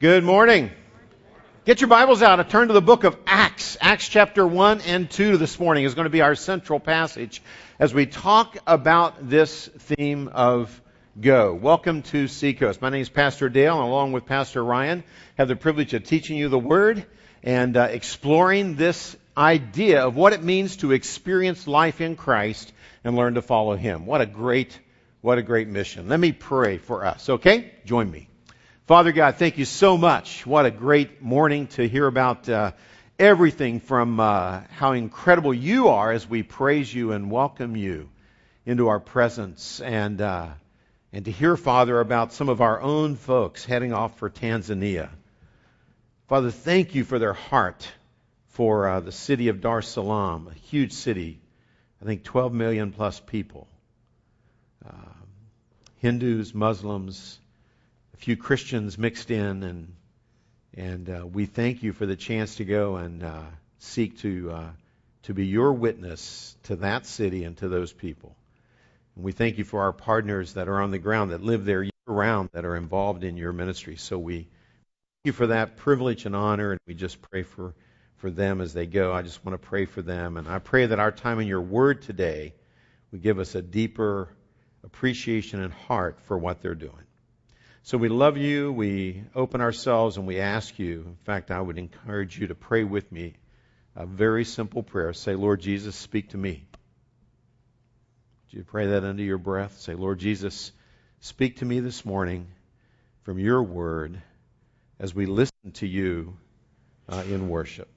Good 0.00 0.24
morning. 0.24 0.70
Get 1.66 1.82
your 1.82 1.88
Bibles 1.88 2.22
out 2.22 2.40
and 2.40 2.48
turn 2.48 2.68
to 2.68 2.72
the 2.72 2.80
book 2.80 3.04
of 3.04 3.18
Acts. 3.26 3.76
Acts 3.82 4.08
chapter 4.08 4.46
1 4.46 4.80
and 4.80 5.10
2 5.10 5.36
this 5.36 5.60
morning 5.60 5.84
is 5.84 5.92
going 5.92 6.06
to 6.06 6.10
be 6.10 6.22
our 6.22 6.34
central 6.34 6.80
passage 6.80 7.42
as 7.78 7.92
we 7.92 8.06
talk 8.06 8.56
about 8.66 9.28
this 9.28 9.66
theme 9.66 10.28
of 10.28 10.80
go. 11.20 11.52
Welcome 11.52 12.00
to 12.04 12.28
Seacoast. 12.28 12.80
My 12.80 12.88
name 12.88 13.02
is 13.02 13.10
Pastor 13.10 13.50
Dale 13.50 13.74
and 13.74 13.86
along 13.86 14.12
with 14.12 14.24
Pastor 14.24 14.64
Ryan 14.64 15.04
have 15.36 15.48
the 15.48 15.56
privilege 15.56 15.92
of 15.92 16.02
teaching 16.04 16.38
you 16.38 16.48
the 16.48 16.58
Word 16.58 17.04
and 17.42 17.76
uh, 17.76 17.88
exploring 17.90 18.76
this 18.76 19.18
idea 19.36 20.06
of 20.06 20.16
what 20.16 20.32
it 20.32 20.42
means 20.42 20.76
to 20.76 20.92
experience 20.92 21.66
life 21.66 22.00
in 22.00 22.16
Christ 22.16 22.72
and 23.04 23.16
learn 23.16 23.34
to 23.34 23.42
follow 23.42 23.76
Him. 23.76 24.06
What 24.06 24.22
a 24.22 24.26
great, 24.26 24.80
what 25.20 25.36
a 25.36 25.42
great 25.42 25.68
mission. 25.68 26.08
Let 26.08 26.20
me 26.20 26.32
pray 26.32 26.78
for 26.78 27.04
us, 27.04 27.28
okay? 27.28 27.74
Join 27.84 28.10
me. 28.10 28.29
Father 28.90 29.12
God, 29.12 29.36
thank 29.36 29.56
you 29.56 29.66
so 29.66 29.96
much. 29.96 30.44
What 30.44 30.66
a 30.66 30.70
great 30.72 31.22
morning 31.22 31.68
to 31.68 31.86
hear 31.86 32.08
about 32.08 32.48
uh, 32.48 32.72
everything 33.20 33.78
from 33.78 34.18
uh, 34.18 34.62
how 34.68 34.94
incredible 34.94 35.54
you 35.54 35.90
are 35.90 36.10
as 36.10 36.28
we 36.28 36.42
praise 36.42 36.92
you 36.92 37.12
and 37.12 37.30
welcome 37.30 37.76
you 37.76 38.08
into 38.66 38.88
our 38.88 38.98
presence, 38.98 39.80
and 39.80 40.20
uh, 40.20 40.48
and 41.12 41.24
to 41.24 41.30
hear, 41.30 41.56
Father, 41.56 42.00
about 42.00 42.32
some 42.32 42.48
of 42.48 42.60
our 42.60 42.80
own 42.80 43.14
folks 43.14 43.64
heading 43.64 43.92
off 43.92 44.18
for 44.18 44.28
Tanzania. 44.28 45.10
Father, 46.26 46.50
thank 46.50 46.96
you 46.96 47.04
for 47.04 47.20
their 47.20 47.34
heart 47.34 47.88
for 48.48 48.88
uh, 48.88 48.98
the 48.98 49.12
city 49.12 49.46
of 49.46 49.60
Dar 49.60 49.78
es 49.78 49.86
Salaam, 49.86 50.48
a 50.48 50.54
huge 50.66 50.94
city, 50.94 51.38
I 52.02 52.06
think 52.06 52.24
12 52.24 52.52
million 52.52 52.90
plus 52.90 53.20
people. 53.20 53.68
Uh, 54.84 55.12
Hindus, 55.98 56.52
Muslims, 56.52 57.39
few 58.20 58.36
Christians 58.36 58.98
mixed 58.98 59.30
in, 59.30 59.62
and 59.62 59.94
and 60.74 61.08
uh, 61.08 61.26
we 61.26 61.46
thank 61.46 61.82
you 61.82 61.94
for 61.94 62.04
the 62.04 62.16
chance 62.16 62.56
to 62.56 62.64
go 62.66 62.96
and 62.96 63.24
uh, 63.24 63.42
seek 63.78 64.18
to 64.18 64.50
uh, 64.50 64.70
to 65.22 65.34
be 65.34 65.46
your 65.46 65.72
witness 65.72 66.54
to 66.64 66.76
that 66.76 67.06
city 67.06 67.44
and 67.44 67.56
to 67.58 67.68
those 67.68 67.92
people. 67.94 68.36
And 69.16 69.24
we 69.24 69.32
thank 69.32 69.56
you 69.56 69.64
for 69.64 69.82
our 69.82 69.92
partners 69.92 70.52
that 70.54 70.68
are 70.68 70.82
on 70.82 70.90
the 70.90 70.98
ground 70.98 71.30
that 71.30 71.42
live 71.42 71.64
there 71.64 71.82
year 71.82 71.90
round 72.06 72.50
that 72.52 72.66
are 72.66 72.76
involved 72.76 73.24
in 73.24 73.38
your 73.38 73.54
ministry. 73.54 73.96
So 73.96 74.18
we 74.18 74.36
thank 74.36 74.48
you 75.24 75.32
for 75.32 75.46
that 75.46 75.78
privilege 75.78 76.26
and 76.26 76.36
honor, 76.36 76.72
and 76.72 76.80
we 76.86 76.94
just 76.94 77.22
pray 77.22 77.42
for 77.42 77.74
for 78.16 78.30
them 78.30 78.60
as 78.60 78.74
they 78.74 78.84
go. 78.84 79.14
I 79.14 79.22
just 79.22 79.42
want 79.46 79.60
to 79.60 79.66
pray 79.66 79.86
for 79.86 80.02
them, 80.02 80.36
and 80.36 80.46
I 80.46 80.58
pray 80.58 80.84
that 80.84 80.98
our 80.98 81.10
time 81.10 81.40
in 81.40 81.46
your 81.46 81.62
Word 81.62 82.02
today 82.02 82.52
would 83.12 83.22
give 83.22 83.38
us 83.38 83.54
a 83.54 83.62
deeper 83.62 84.28
appreciation 84.84 85.62
and 85.62 85.72
heart 85.72 86.20
for 86.20 86.36
what 86.36 86.60
they're 86.60 86.74
doing. 86.74 87.06
So 87.82 87.96
we 87.96 88.08
love 88.08 88.36
you, 88.36 88.72
we 88.72 89.24
open 89.34 89.60
ourselves, 89.60 90.16
and 90.16 90.26
we 90.26 90.38
ask 90.38 90.78
you. 90.78 91.02
In 91.06 91.16
fact, 91.24 91.50
I 91.50 91.60
would 91.60 91.78
encourage 91.78 92.38
you 92.38 92.48
to 92.48 92.54
pray 92.54 92.84
with 92.84 93.10
me 93.10 93.34
a 93.96 94.06
very 94.06 94.44
simple 94.44 94.82
prayer. 94.82 95.12
Say, 95.12 95.34
Lord 95.34 95.60
Jesus, 95.60 95.96
speak 95.96 96.30
to 96.30 96.36
me. 96.38 96.66
Do 98.50 98.58
you 98.58 98.64
pray 98.64 98.88
that 98.88 99.04
under 99.04 99.22
your 99.22 99.38
breath? 99.38 99.78
Say, 99.80 99.94
Lord 99.94 100.18
Jesus, 100.18 100.72
speak 101.20 101.58
to 101.58 101.64
me 101.64 101.80
this 101.80 102.04
morning 102.04 102.48
from 103.22 103.38
your 103.38 103.62
word 103.62 104.20
as 104.98 105.14
we 105.14 105.26
listen 105.26 105.72
to 105.74 105.86
you 105.86 106.36
uh, 107.08 107.22
in 107.28 107.48
worship. 107.48 107.88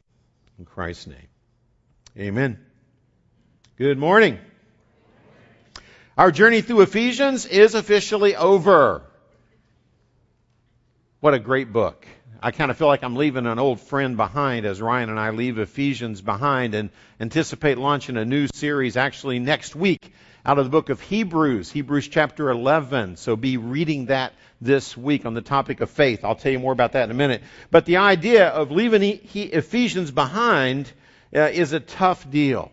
In 0.58 0.66
Christ's 0.66 1.08
name. 1.08 1.28
Amen. 2.18 2.64
Good 3.78 3.98
morning. 3.98 4.40
Our 6.18 6.32
journey 6.32 6.62
through 6.62 6.82
Ephesians 6.82 7.46
is 7.46 7.76
officially 7.76 8.36
over. 8.36 9.02
What 11.24 11.34
a 11.34 11.40
great 11.40 11.72
book. 11.72 12.06
I 12.42 12.52
kind 12.52 12.70
of 12.70 12.76
feel 12.76 12.88
like 12.88 13.02
I'm 13.02 13.16
leaving 13.16 13.46
an 13.46 13.58
old 13.58 13.80
friend 13.80 14.18
behind 14.18 14.66
as 14.66 14.82
Ryan 14.82 15.10
and 15.10 15.18
I 15.18 15.30
leave 15.30 15.58
Ephesians 15.58 16.20
behind 16.20 16.76
and 16.76 16.90
anticipate 17.18 17.78
launching 17.78 18.18
a 18.18 18.26
new 18.26 18.48
series 18.54 18.98
actually 18.98 19.40
next 19.40 19.74
week 19.74 20.12
out 20.46 20.60
of 20.60 20.66
the 20.66 20.70
book 20.70 20.90
of 20.90 21.00
Hebrews, 21.00 21.72
Hebrews 21.72 22.10
chapter 22.10 22.50
11. 22.50 23.16
So 23.16 23.38
be 23.38 23.56
reading 23.56 24.08
that 24.08 24.34
this 24.60 24.98
week 24.98 25.26
on 25.26 25.34
the 25.34 25.42
topic 25.42 25.80
of 25.80 25.90
faith. 25.90 26.26
I'll 26.26 26.36
tell 26.36 26.52
you 26.52 26.60
more 26.60 26.74
about 26.74 26.92
that 26.92 27.06
in 27.06 27.12
a 27.12 27.14
minute. 27.14 27.42
But 27.72 27.86
the 27.86 27.96
idea 27.96 28.50
of 28.50 28.72
leaving 28.72 29.22
Ephesians 29.34 30.12
behind 30.12 30.92
uh, 31.34 31.40
is 31.44 31.72
a 31.72 31.80
tough 31.80 32.30
deal. 32.30 32.70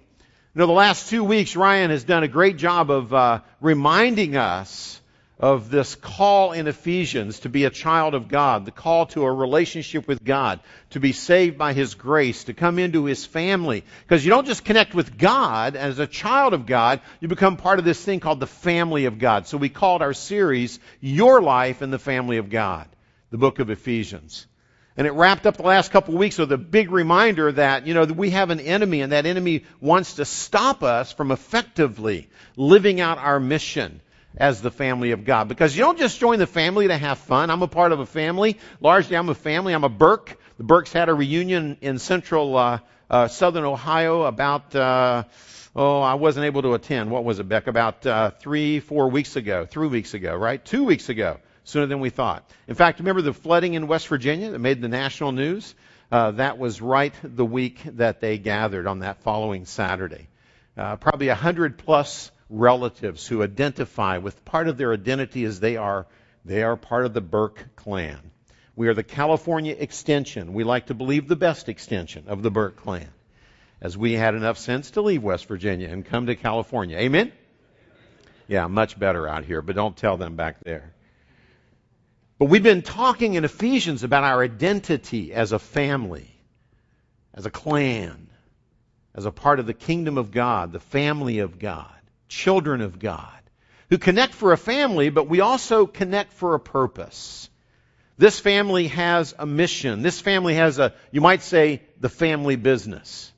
You 0.56 0.58
know, 0.58 0.66
the 0.66 0.72
last 0.72 1.08
two 1.08 1.22
weeks, 1.22 1.54
Ryan 1.54 1.90
has 1.92 2.02
done 2.02 2.24
a 2.24 2.28
great 2.28 2.56
job 2.56 2.90
of 2.90 3.14
uh, 3.14 3.42
reminding 3.60 4.34
us 4.34 4.99
of 5.40 5.70
this 5.70 5.94
call 5.94 6.52
in 6.52 6.66
Ephesians 6.66 7.40
to 7.40 7.48
be 7.48 7.64
a 7.64 7.70
child 7.70 8.14
of 8.14 8.28
God, 8.28 8.66
the 8.66 8.70
call 8.70 9.06
to 9.06 9.24
a 9.24 9.32
relationship 9.32 10.06
with 10.06 10.22
God, 10.22 10.60
to 10.90 11.00
be 11.00 11.12
saved 11.12 11.56
by 11.56 11.72
His 11.72 11.94
grace, 11.94 12.44
to 12.44 12.52
come 12.52 12.78
into 12.78 13.06
His 13.06 13.24
family. 13.24 13.82
Because 14.02 14.22
you 14.22 14.30
don't 14.30 14.46
just 14.46 14.66
connect 14.66 14.94
with 14.94 15.16
God 15.16 15.76
as 15.76 15.98
a 15.98 16.06
child 16.06 16.52
of 16.52 16.66
God, 16.66 17.00
you 17.20 17.28
become 17.28 17.56
part 17.56 17.78
of 17.78 17.86
this 17.86 18.04
thing 18.04 18.20
called 18.20 18.38
the 18.38 18.46
family 18.46 19.06
of 19.06 19.18
God. 19.18 19.46
So 19.46 19.56
we 19.56 19.70
called 19.70 20.02
our 20.02 20.12
series, 20.12 20.78
Your 21.00 21.40
Life 21.40 21.80
in 21.80 21.90
the 21.90 21.98
Family 21.98 22.36
of 22.36 22.50
God, 22.50 22.86
the 23.30 23.38
book 23.38 23.60
of 23.60 23.70
Ephesians. 23.70 24.46
And 24.94 25.06
it 25.06 25.12
wrapped 25.12 25.46
up 25.46 25.56
the 25.56 25.62
last 25.62 25.90
couple 25.90 26.12
of 26.12 26.20
weeks 26.20 26.36
with 26.36 26.52
a 26.52 26.58
big 26.58 26.90
reminder 26.90 27.50
that, 27.52 27.86
you 27.86 27.94
know, 27.94 28.04
that 28.04 28.16
we 28.16 28.30
have 28.30 28.50
an 28.50 28.60
enemy 28.60 29.00
and 29.00 29.12
that 29.12 29.24
enemy 29.24 29.64
wants 29.80 30.16
to 30.16 30.26
stop 30.26 30.82
us 30.82 31.12
from 31.12 31.30
effectively 31.30 32.28
living 32.56 33.00
out 33.00 33.16
our 33.16 33.40
mission 33.40 34.02
as 34.36 34.62
the 34.62 34.70
family 34.70 35.10
of 35.12 35.24
God. 35.24 35.48
Because 35.48 35.76
you 35.76 35.82
don't 35.82 35.98
just 35.98 36.20
join 36.20 36.38
the 36.38 36.46
family 36.46 36.88
to 36.88 36.96
have 36.96 37.18
fun. 37.18 37.50
I'm 37.50 37.62
a 37.62 37.68
part 37.68 37.92
of 37.92 38.00
a 38.00 38.06
family. 38.06 38.58
Largely, 38.80 39.16
I'm 39.16 39.28
a 39.28 39.34
family. 39.34 39.72
I'm 39.72 39.84
a 39.84 39.88
Burke. 39.88 40.38
The 40.56 40.64
Burkes 40.64 40.92
had 40.92 41.08
a 41.08 41.14
reunion 41.14 41.78
in 41.80 41.98
central 41.98 42.56
uh, 42.56 42.78
uh, 43.08 43.28
southern 43.28 43.64
Ohio 43.64 44.22
about, 44.22 44.74
uh, 44.74 45.24
oh, 45.74 46.00
I 46.00 46.14
wasn't 46.14 46.46
able 46.46 46.62
to 46.62 46.74
attend. 46.74 47.10
What 47.10 47.24
was 47.24 47.38
it, 47.38 47.48
Beck? 47.48 47.66
About 47.66 48.06
uh, 48.06 48.30
three, 48.30 48.80
four 48.80 49.08
weeks 49.08 49.36
ago. 49.36 49.66
Three 49.66 49.88
weeks 49.88 50.14
ago, 50.14 50.34
right? 50.36 50.64
Two 50.64 50.84
weeks 50.84 51.08
ago. 51.08 51.38
Sooner 51.64 51.86
than 51.86 52.00
we 52.00 52.10
thought. 52.10 52.50
In 52.66 52.74
fact, 52.74 52.98
remember 52.98 53.22
the 53.22 53.34
flooding 53.34 53.74
in 53.74 53.86
West 53.86 54.08
Virginia 54.08 54.50
that 54.50 54.58
made 54.58 54.80
the 54.80 54.88
national 54.88 55.32
news? 55.32 55.74
Uh, 56.10 56.32
that 56.32 56.58
was 56.58 56.80
right 56.80 57.14
the 57.22 57.44
week 57.44 57.80
that 57.84 58.20
they 58.20 58.38
gathered 58.38 58.86
on 58.86 59.00
that 59.00 59.22
following 59.22 59.66
Saturday. 59.66 60.28
Uh, 60.76 60.96
probably 60.96 61.28
a 61.28 61.34
hundred 61.34 61.78
plus 61.78 62.32
relatives 62.50 63.26
who 63.26 63.42
identify 63.42 64.18
with 64.18 64.44
part 64.44 64.68
of 64.68 64.76
their 64.76 64.92
identity 64.92 65.44
as 65.44 65.60
they 65.60 65.76
are 65.76 66.06
they 66.44 66.62
are 66.62 66.76
part 66.76 67.04
of 67.04 67.12
the 67.12 67.20
Burke 67.20 67.76
clan. 67.76 68.18
We 68.74 68.88
are 68.88 68.94
the 68.94 69.02
California 69.02 69.76
extension. 69.78 70.54
We 70.54 70.64
like 70.64 70.86
to 70.86 70.94
believe 70.94 71.28
the 71.28 71.36
best 71.36 71.68
extension 71.68 72.24
of 72.28 72.42
the 72.42 72.50
Burke 72.50 72.76
clan. 72.76 73.08
As 73.80 73.96
we 73.96 74.14
had 74.14 74.34
enough 74.34 74.58
sense 74.58 74.92
to 74.92 75.02
leave 75.02 75.22
West 75.22 75.46
Virginia 75.46 75.88
and 75.88 76.04
come 76.04 76.26
to 76.26 76.36
California. 76.36 76.96
Amen? 76.98 77.32
Yeah, 78.48 78.66
much 78.66 78.98
better 78.98 79.28
out 79.28 79.44
here, 79.44 79.62
but 79.62 79.76
don't 79.76 79.96
tell 79.96 80.16
them 80.16 80.36
back 80.36 80.64
there. 80.64 80.92
But 82.38 82.46
we've 82.46 82.62
been 82.62 82.82
talking 82.82 83.34
in 83.34 83.44
Ephesians 83.44 84.02
about 84.02 84.24
our 84.24 84.42
identity 84.42 85.34
as 85.34 85.52
a 85.52 85.58
family, 85.58 86.30
as 87.34 87.44
a 87.44 87.50
clan, 87.50 88.28
as 89.14 89.26
a 89.26 89.30
part 89.30 89.60
of 89.60 89.66
the 89.66 89.74
kingdom 89.74 90.16
of 90.16 90.30
God, 90.30 90.72
the 90.72 90.80
family 90.80 91.40
of 91.40 91.58
God 91.58 91.99
children 92.30 92.80
of 92.80 92.98
God 92.98 93.28
who 93.90 93.98
connect 93.98 94.32
for 94.32 94.52
a 94.52 94.56
family, 94.56 95.10
but 95.10 95.28
we 95.28 95.40
also 95.40 95.84
connect 95.84 96.32
for 96.32 96.54
a 96.54 96.60
purpose. 96.60 97.50
This 98.16 98.38
family 98.38 98.86
has 98.86 99.34
a 99.38 99.44
mission. 99.44 100.02
This 100.02 100.20
family 100.20 100.54
has 100.54 100.78
a, 100.78 100.94
you 101.10 101.20
might 101.20 101.42
say, 101.42 101.82
the 101.98 102.08
family 102.08 102.56
business. 102.56 103.32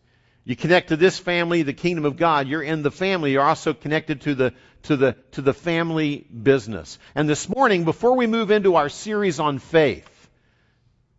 You 0.44 0.56
connect 0.56 0.88
to 0.88 0.96
this 0.96 1.18
family, 1.18 1.62
the 1.62 1.72
kingdom 1.72 2.04
of 2.04 2.16
God. 2.16 2.48
You're 2.48 2.62
in 2.62 2.82
the 2.82 2.90
family. 2.90 3.32
You're 3.32 3.42
also 3.42 3.74
connected 3.74 4.22
to 4.22 4.34
the, 4.34 4.52
to 4.84 4.96
the, 4.96 5.16
to 5.32 5.40
the 5.40 5.54
family 5.54 6.26
business. 6.42 6.98
And 7.14 7.28
this 7.28 7.48
morning, 7.48 7.84
before 7.84 8.16
we 8.16 8.26
move 8.26 8.50
into 8.50 8.74
our 8.74 8.88
series 8.88 9.38
on 9.40 9.58
faith, 9.58 10.08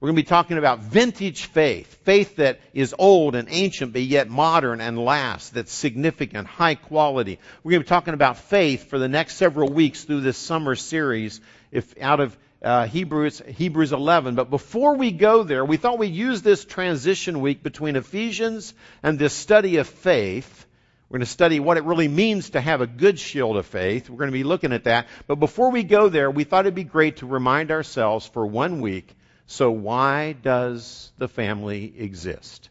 we're 0.03 0.07
going 0.07 0.17
to 0.17 0.23
be 0.23 0.27
talking 0.27 0.57
about 0.57 0.79
vintage 0.79 1.45
faith, 1.45 1.97
faith 2.03 2.35
that 2.35 2.59
is 2.73 2.93
old 2.99 3.35
and 3.35 3.47
ancient, 3.49 3.93
but 3.93 4.01
yet 4.01 4.29
modern 4.29 4.81
and 4.81 4.99
lasts, 4.99 5.51
that's 5.51 5.71
significant, 5.71 6.45
high 6.45 6.75
quality. 6.75 7.39
We're 7.63 7.71
going 7.71 7.83
to 7.83 7.85
be 7.85 7.89
talking 7.89 8.13
about 8.13 8.37
faith 8.37 8.89
for 8.89 8.99
the 8.99 9.07
next 9.07 9.37
several 9.37 9.69
weeks 9.69 10.03
through 10.03 10.19
this 10.19 10.37
summer 10.37 10.75
series, 10.75 11.39
if 11.71 11.97
out 12.01 12.19
of 12.19 12.37
uh, 12.61 12.85
Hebrews 12.85 13.43
Hebrews 13.47 13.93
11. 13.93 14.35
But 14.35 14.49
before 14.49 14.97
we 14.97 15.13
go 15.13 15.43
there, 15.43 15.63
we 15.63 15.77
thought 15.77 15.99
we'd 15.99 16.13
use 16.13 16.41
this 16.41 16.65
transition 16.65 17.39
week 17.39 17.63
between 17.63 17.95
Ephesians 17.95 18.73
and 19.03 19.17
this 19.17 19.31
study 19.31 19.77
of 19.77 19.87
faith. 19.87 20.65
We're 21.07 21.19
going 21.19 21.27
to 21.27 21.31
study 21.31 21.61
what 21.61 21.77
it 21.77 21.85
really 21.85 22.09
means 22.09 22.49
to 22.49 22.59
have 22.59 22.81
a 22.81 22.87
good 22.87 23.19
shield 23.19 23.55
of 23.55 23.67
faith. 23.67 24.09
We're 24.09 24.17
going 24.17 24.31
to 24.31 24.37
be 24.37 24.43
looking 24.43 24.73
at 24.73 24.83
that. 24.83 25.07
But 25.27 25.35
before 25.35 25.71
we 25.71 25.83
go 25.83 26.09
there, 26.09 26.29
we 26.29 26.43
thought 26.43 26.65
it'd 26.65 26.75
be 26.75 26.83
great 26.83 27.17
to 27.17 27.25
remind 27.25 27.71
ourselves 27.71 28.27
for 28.27 28.45
one 28.45 28.81
week 28.81 29.15
so, 29.45 29.71
why 29.71 30.33
does 30.33 31.11
the 31.17 31.27
family 31.27 31.93
exist? 31.97 32.69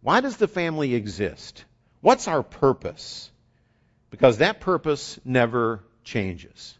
Why 0.00 0.20
does 0.20 0.38
the 0.38 0.48
family 0.48 0.94
exist? 0.94 1.64
What's 2.00 2.26
our 2.26 2.42
purpose? 2.42 3.30
Because 4.10 4.38
that 4.38 4.60
purpose 4.60 5.20
never 5.24 5.84
changes. 6.04 6.76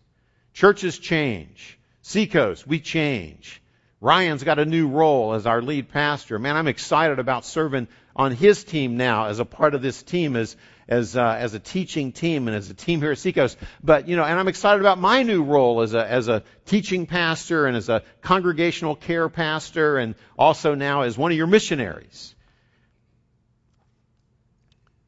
Churches 0.55 0.99
change, 0.99 1.79
Seacoast, 2.03 2.67
we 2.67 2.81
change. 2.81 3.63
Ryan's 4.01 4.43
got 4.43 4.59
a 4.59 4.65
new 4.65 4.89
role 4.89 5.35
as 5.35 5.47
our 5.47 5.61
lead 5.61 5.91
pastor. 5.91 6.39
Man, 6.39 6.57
I'm 6.57 6.69
excited 6.69 7.19
about 7.19 7.45
serving 7.45 7.89
on 8.17 8.33
his 8.33 8.65
team 8.65 8.97
now 8.97 9.27
as 9.27 9.39
a 9.39 9.45
part 9.45 9.75
of 9.75 9.83
this 9.83 10.03
team 10.03 10.37
as 10.37 10.57
as 10.91 11.17
uh, 11.17 11.37
as 11.39 11.55
a 11.55 11.61
teaching 11.61 12.11
team 12.11 12.49
and 12.49 12.57
as 12.57 12.69
a 12.69 12.75
team 12.75 13.01
here 13.01 13.13
at 13.13 13.19
Seacoast. 13.19 13.57
But 13.83 14.09
you 14.09 14.17
know, 14.17 14.25
and 14.25 14.39
I'm 14.39 14.49
excited 14.49 14.81
about 14.81 14.99
my 14.99 15.23
new 15.23 15.45
role 15.45 15.81
as 15.81 15.95
a 15.95 16.05
as 16.05 16.29
a 16.29 16.43
teaching 16.67 17.07
pastor 17.07 17.67
and 17.67 17.77
as 17.77 17.89
a 17.89 18.03
congregational 18.21 18.97
care 18.97 19.29
pastor 19.29 19.99
and 19.99 20.17
also 20.37 20.75
now 20.75 21.03
as 21.03 21.17
one 21.17 21.31
of 21.31 21.39
your 21.39 21.47
missionaries. 21.47 22.35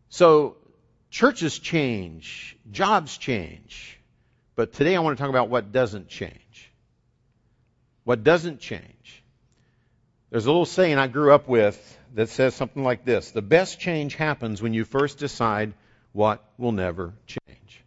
So 0.09 0.57
churches 1.11 1.59
change, 1.59 2.57
jobs 2.71 3.19
change. 3.19 3.99
But 4.55 4.75
today 4.75 4.95
I 4.95 5.01
want 5.01 5.17
to 5.17 5.21
talk 5.21 5.31
about 5.31 5.49
what 5.49 5.73
doesn't 5.73 6.09
change. 6.09 6.71
What 8.05 8.23
doesn't 8.23 8.61
change. 8.61 9.25
There's 10.31 10.47
a 10.47 10.51
little 10.51 10.67
saying 10.67 10.99
I 10.99 11.09
grew 11.09 11.33
up 11.33 11.49
with 11.49 11.99
that 12.15 12.29
says 12.29 12.55
something 12.55 12.85
like 12.85 13.05
this 13.05 13.31
The 13.31 13.43
best 13.43 13.81
change 13.81 14.15
happens 14.15 14.63
when 14.63 14.75
you 14.75 14.85
first 14.85 15.19
decide 15.19 15.75
what 16.13 16.45
will 16.59 16.73
never 16.73 17.15
change. 17.27 17.85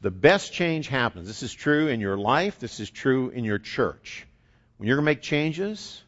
The 0.00 0.10
best 0.10 0.52
change 0.52 0.88
happens. 0.88 1.26
This 1.26 1.42
is 1.42 1.52
true 1.52 1.88
in 1.88 2.00
your 2.00 2.16
life, 2.16 2.58
this 2.58 2.80
is 2.80 2.90
true 2.90 3.30
in 3.30 3.44
your 3.44 3.58
church. 3.58 4.26
When 4.76 4.86
you're 4.86 4.96
going 4.96 5.06
to 5.06 5.10
make 5.10 5.22
changes, 5.22 6.02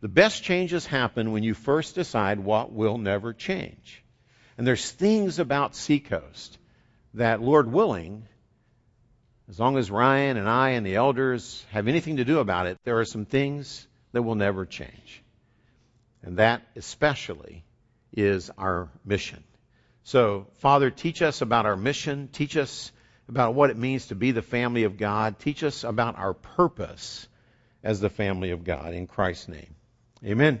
the 0.00 0.08
best 0.08 0.42
changes 0.42 0.84
happen 0.84 1.32
when 1.32 1.42
you 1.42 1.54
first 1.54 1.94
decide 1.94 2.38
what 2.38 2.72
will 2.72 2.98
never 2.98 3.32
change. 3.32 4.02
And 4.58 4.66
there's 4.66 4.90
things 4.90 5.38
about 5.38 5.74
Seacoast 5.74 6.58
that, 7.14 7.40
Lord 7.40 7.72
willing, 7.72 8.26
as 9.48 9.58
long 9.58 9.78
as 9.78 9.90
Ryan 9.90 10.36
and 10.36 10.48
I 10.48 10.70
and 10.70 10.84
the 10.84 10.96
elders 10.96 11.64
have 11.70 11.88
anything 11.88 12.18
to 12.18 12.24
do 12.26 12.40
about 12.40 12.66
it, 12.66 12.78
there 12.84 12.98
are 12.98 13.06
some 13.06 13.24
things 13.24 13.86
that 14.12 14.22
will 14.22 14.34
never 14.34 14.66
change. 14.66 15.22
And 16.22 16.36
that 16.36 16.62
especially 16.76 17.64
is 18.12 18.50
our 18.58 18.88
mission. 19.04 19.42
So, 20.04 20.46
Father, 20.58 20.90
teach 20.90 21.22
us 21.22 21.40
about 21.40 21.66
our 21.66 21.76
mission. 21.76 22.28
Teach 22.32 22.56
us 22.56 22.92
about 23.28 23.54
what 23.54 23.70
it 23.70 23.76
means 23.76 24.06
to 24.06 24.14
be 24.14 24.32
the 24.32 24.42
family 24.42 24.84
of 24.84 24.98
God. 24.98 25.38
Teach 25.38 25.62
us 25.62 25.84
about 25.84 26.18
our 26.18 26.34
purpose 26.34 27.28
as 27.82 28.00
the 28.00 28.10
family 28.10 28.50
of 28.50 28.64
God. 28.64 28.92
In 28.92 29.06
Christ's 29.06 29.48
name. 29.48 29.74
Amen. 30.24 30.60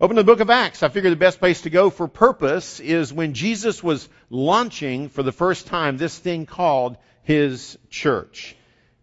Open 0.00 0.16
the 0.16 0.24
book 0.24 0.40
of 0.40 0.50
Acts. 0.50 0.82
I 0.82 0.88
figure 0.88 1.10
the 1.10 1.16
best 1.16 1.38
place 1.38 1.62
to 1.62 1.70
go 1.70 1.90
for 1.90 2.08
purpose 2.08 2.80
is 2.80 3.12
when 3.12 3.34
Jesus 3.34 3.82
was 3.82 4.08
launching 4.30 5.08
for 5.08 5.22
the 5.22 5.32
first 5.32 5.66
time 5.66 5.96
this 5.96 6.18
thing 6.18 6.46
called 6.46 6.96
his 7.22 7.78
church. 7.90 8.56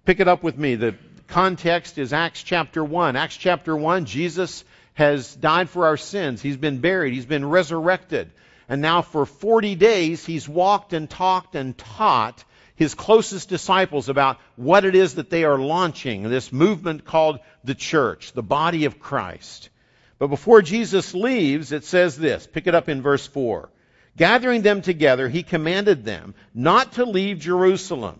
Pick 0.05 0.19
it 0.19 0.27
up 0.27 0.43
with 0.43 0.57
me. 0.57 0.75
The 0.75 0.95
context 1.27 1.97
is 1.97 2.11
Acts 2.11 2.43
chapter 2.43 2.83
1. 2.83 3.15
Acts 3.15 3.37
chapter 3.37 3.75
1, 3.75 4.05
Jesus 4.05 4.63
has 4.99 5.33
died 5.33 5.69
for 5.69 5.85
our 5.85 5.95
sins. 5.95 6.41
He's 6.41 6.57
been 6.57 6.79
buried. 6.79 7.13
He's 7.13 7.25
been 7.25 7.49
resurrected. 7.49 8.31
And 8.67 8.81
now 8.81 9.01
for 9.01 9.25
40 9.25 9.75
days, 9.75 10.25
he's 10.25 10.47
walked 10.47 10.91
and 10.91 11.09
talked 11.09 11.55
and 11.55 11.77
taught 11.77 12.43
his 12.75 12.95
closest 12.95 13.47
disciples 13.47 14.09
about 14.09 14.39
what 14.57 14.83
it 14.83 14.95
is 14.95 15.15
that 15.15 15.29
they 15.29 15.45
are 15.45 15.57
launching, 15.57 16.23
this 16.23 16.51
movement 16.51 17.05
called 17.05 17.39
the 17.63 17.75
church, 17.75 18.33
the 18.33 18.43
body 18.43 18.83
of 18.83 18.99
Christ. 18.99 19.69
But 20.17 20.27
before 20.27 20.61
Jesus 20.61 21.13
leaves, 21.13 21.71
it 21.71 21.85
says 21.85 22.17
this. 22.17 22.45
Pick 22.45 22.67
it 22.67 22.75
up 22.75 22.89
in 22.89 23.01
verse 23.01 23.25
4. 23.25 23.69
Gathering 24.17 24.63
them 24.63 24.81
together, 24.81 25.29
he 25.29 25.43
commanded 25.43 26.03
them 26.03 26.35
not 26.53 26.93
to 26.93 27.05
leave 27.05 27.39
Jerusalem, 27.39 28.19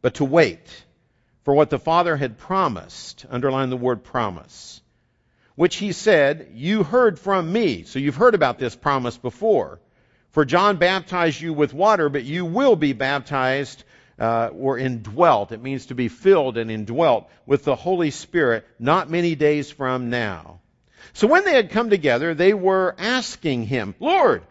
but 0.00 0.14
to 0.14 0.24
wait 0.24 0.66
for 1.42 1.52
what 1.52 1.68
the 1.68 1.78
Father 1.78 2.16
had 2.16 2.38
promised. 2.38 3.26
Underline 3.28 3.68
the 3.68 3.76
word 3.76 4.02
promise. 4.02 4.80
Which 5.56 5.76
he 5.76 5.92
said, 5.92 6.50
You 6.54 6.82
heard 6.82 7.18
from 7.18 7.52
me. 7.52 7.84
So 7.84 7.98
you've 7.98 8.16
heard 8.16 8.34
about 8.34 8.58
this 8.58 8.74
promise 8.74 9.16
before. 9.16 9.80
For 10.32 10.44
John 10.44 10.78
baptized 10.78 11.40
you 11.40 11.52
with 11.52 11.72
water, 11.72 12.08
but 12.08 12.24
you 12.24 12.44
will 12.44 12.74
be 12.74 12.92
baptized 12.92 13.84
uh, 14.18 14.50
or 14.52 14.78
indwelt. 14.78 15.52
It 15.52 15.62
means 15.62 15.86
to 15.86 15.94
be 15.94 16.08
filled 16.08 16.58
and 16.58 16.70
indwelt 16.70 17.30
with 17.46 17.64
the 17.64 17.76
Holy 17.76 18.10
Spirit 18.10 18.66
not 18.78 19.10
many 19.10 19.36
days 19.36 19.70
from 19.70 20.10
now. 20.10 20.60
So 21.12 21.26
when 21.28 21.44
they 21.44 21.54
had 21.54 21.70
come 21.70 21.90
together, 21.90 22.34
they 22.34 22.54
were 22.54 22.94
asking 22.98 23.66
him, 23.66 23.94
Lord, 24.00 24.42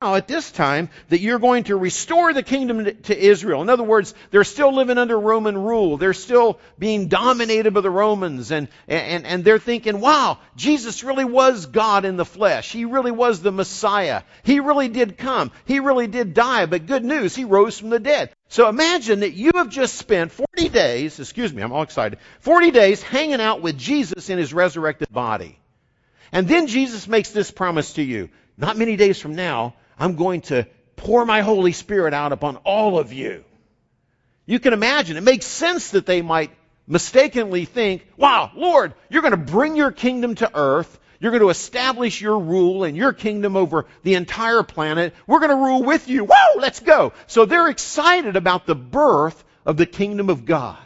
at 0.00 0.28
this 0.28 0.52
time 0.52 0.90
that 1.08 1.18
you're 1.18 1.40
going 1.40 1.64
to 1.64 1.76
restore 1.76 2.32
the 2.32 2.42
kingdom 2.44 2.84
to 3.02 3.18
Israel? 3.18 3.62
In 3.62 3.68
other 3.68 3.82
words, 3.82 4.14
they're 4.30 4.44
still 4.44 4.72
living 4.72 4.96
under 4.96 5.18
Roman 5.18 5.58
rule. 5.58 5.96
They're 5.96 6.14
still 6.14 6.60
being 6.78 7.08
dominated 7.08 7.74
by 7.74 7.80
the 7.80 7.90
Romans 7.90 8.52
and, 8.52 8.68
and, 8.86 9.26
and 9.26 9.44
they're 9.44 9.58
thinking, 9.58 10.00
wow, 10.00 10.38
Jesus 10.54 11.02
really 11.02 11.24
was 11.24 11.66
God 11.66 12.04
in 12.04 12.16
the 12.16 12.24
flesh. 12.24 12.70
He 12.70 12.84
really 12.84 13.10
was 13.10 13.42
the 13.42 13.50
Messiah. 13.50 14.22
He 14.44 14.60
really 14.60 14.86
did 14.86 15.18
come. 15.18 15.50
He 15.64 15.80
really 15.80 16.06
did 16.06 16.32
die, 16.32 16.66
but 16.66 16.86
good 16.86 17.04
news, 17.04 17.34
He 17.34 17.44
rose 17.44 17.76
from 17.76 17.90
the 17.90 17.98
dead. 17.98 18.30
So 18.50 18.68
imagine 18.68 19.20
that 19.20 19.32
you 19.32 19.50
have 19.56 19.68
just 19.68 19.96
spent 19.96 20.30
40 20.30 20.68
days, 20.68 21.18
excuse 21.18 21.52
me, 21.52 21.60
I'm 21.60 21.72
all 21.72 21.82
excited, 21.82 22.20
40 22.40 22.70
days 22.70 23.02
hanging 23.02 23.40
out 23.40 23.62
with 23.62 23.76
Jesus 23.76 24.30
in 24.30 24.38
His 24.38 24.54
resurrected 24.54 25.10
body. 25.10 25.58
And 26.30 26.46
then 26.46 26.68
Jesus 26.68 27.08
makes 27.08 27.30
this 27.30 27.50
promise 27.50 27.94
to 27.94 28.02
you 28.02 28.28
not 28.58 28.76
many 28.76 28.96
days 28.96 29.20
from 29.20 29.36
now, 29.36 29.74
I'm 29.98 30.16
going 30.16 30.42
to 30.42 30.66
pour 30.96 31.24
my 31.24 31.40
Holy 31.42 31.72
Spirit 31.72 32.14
out 32.14 32.32
upon 32.32 32.56
all 32.58 32.98
of 32.98 33.12
you. 33.12 33.44
You 34.46 34.58
can 34.58 34.72
imagine, 34.72 35.16
it 35.16 35.22
makes 35.22 35.46
sense 35.46 35.90
that 35.90 36.06
they 36.06 36.22
might 36.22 36.50
mistakenly 36.86 37.66
think, 37.66 38.06
wow, 38.16 38.50
Lord, 38.54 38.94
you're 39.10 39.22
going 39.22 39.32
to 39.32 39.36
bring 39.36 39.76
your 39.76 39.92
kingdom 39.92 40.34
to 40.36 40.50
earth. 40.54 40.98
You're 41.20 41.32
going 41.32 41.42
to 41.42 41.50
establish 41.50 42.20
your 42.20 42.38
rule 42.38 42.84
and 42.84 42.96
your 42.96 43.12
kingdom 43.12 43.56
over 43.56 43.86
the 44.04 44.14
entire 44.14 44.62
planet. 44.62 45.14
We're 45.26 45.40
going 45.40 45.50
to 45.50 45.56
rule 45.56 45.82
with 45.82 46.08
you. 46.08 46.24
Whoa, 46.24 46.60
let's 46.60 46.80
go. 46.80 47.12
So 47.26 47.44
they're 47.44 47.68
excited 47.68 48.36
about 48.36 48.66
the 48.66 48.76
birth 48.76 49.44
of 49.66 49.76
the 49.76 49.86
kingdom 49.86 50.30
of 50.30 50.44
God 50.46 50.78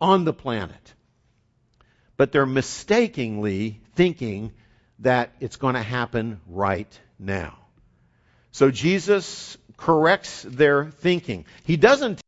on 0.00 0.24
the 0.24 0.32
planet. 0.32 0.94
But 2.16 2.32
they're 2.32 2.46
mistakenly 2.46 3.80
thinking 3.94 4.52
that 5.00 5.32
it's 5.38 5.56
going 5.56 5.74
to 5.74 5.82
happen 5.82 6.40
right 6.48 7.00
now. 7.18 7.58
So 8.52 8.70
Jesus 8.70 9.56
corrects 9.76 10.42
their 10.42 10.90
thinking. 10.90 11.46
He 11.64 11.76
doesn't 11.76 12.20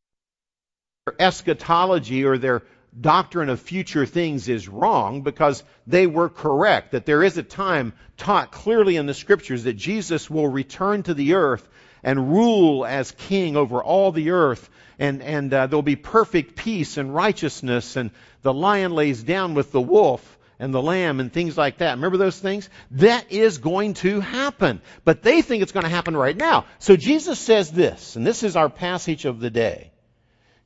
their 1.06 1.14
eschatology 1.20 2.24
or 2.24 2.38
their 2.38 2.62
doctrine 2.98 3.50
of 3.50 3.60
future 3.60 4.06
things 4.06 4.48
is 4.48 4.68
wrong 4.68 5.22
because 5.22 5.62
they 5.86 6.06
were 6.06 6.28
correct 6.28 6.92
that 6.92 7.04
there 7.04 7.22
is 7.22 7.36
a 7.36 7.42
time 7.42 7.92
taught 8.16 8.52
clearly 8.52 8.96
in 8.96 9.04
the 9.04 9.12
scriptures 9.12 9.64
that 9.64 9.74
Jesus 9.74 10.30
will 10.30 10.48
return 10.48 11.02
to 11.02 11.12
the 11.12 11.34
earth 11.34 11.68
and 12.02 12.32
rule 12.32 12.86
as 12.86 13.10
king 13.10 13.56
over 13.56 13.82
all 13.82 14.12
the 14.12 14.30
earth 14.30 14.70
and 14.98 15.22
and 15.22 15.52
uh, 15.52 15.66
there'll 15.66 15.82
be 15.82 15.96
perfect 15.96 16.56
peace 16.56 16.96
and 16.96 17.14
righteousness 17.14 17.96
and 17.96 18.10
the 18.42 18.54
lion 18.54 18.92
lays 18.92 19.22
down 19.22 19.54
with 19.54 19.72
the 19.72 19.80
wolf 19.80 20.33
and 20.58 20.72
the 20.72 20.82
lamb 20.82 21.20
and 21.20 21.32
things 21.32 21.56
like 21.56 21.78
that. 21.78 21.94
Remember 21.94 22.16
those 22.16 22.38
things? 22.38 22.68
That 22.92 23.32
is 23.32 23.58
going 23.58 23.94
to 23.94 24.20
happen. 24.20 24.80
But 25.04 25.22
they 25.22 25.42
think 25.42 25.62
it's 25.62 25.72
going 25.72 25.84
to 25.84 25.90
happen 25.90 26.16
right 26.16 26.36
now. 26.36 26.66
So 26.78 26.96
Jesus 26.96 27.38
says 27.38 27.70
this, 27.70 28.16
and 28.16 28.26
this 28.26 28.42
is 28.42 28.56
our 28.56 28.68
passage 28.68 29.24
of 29.24 29.40
the 29.40 29.50
day. 29.50 29.90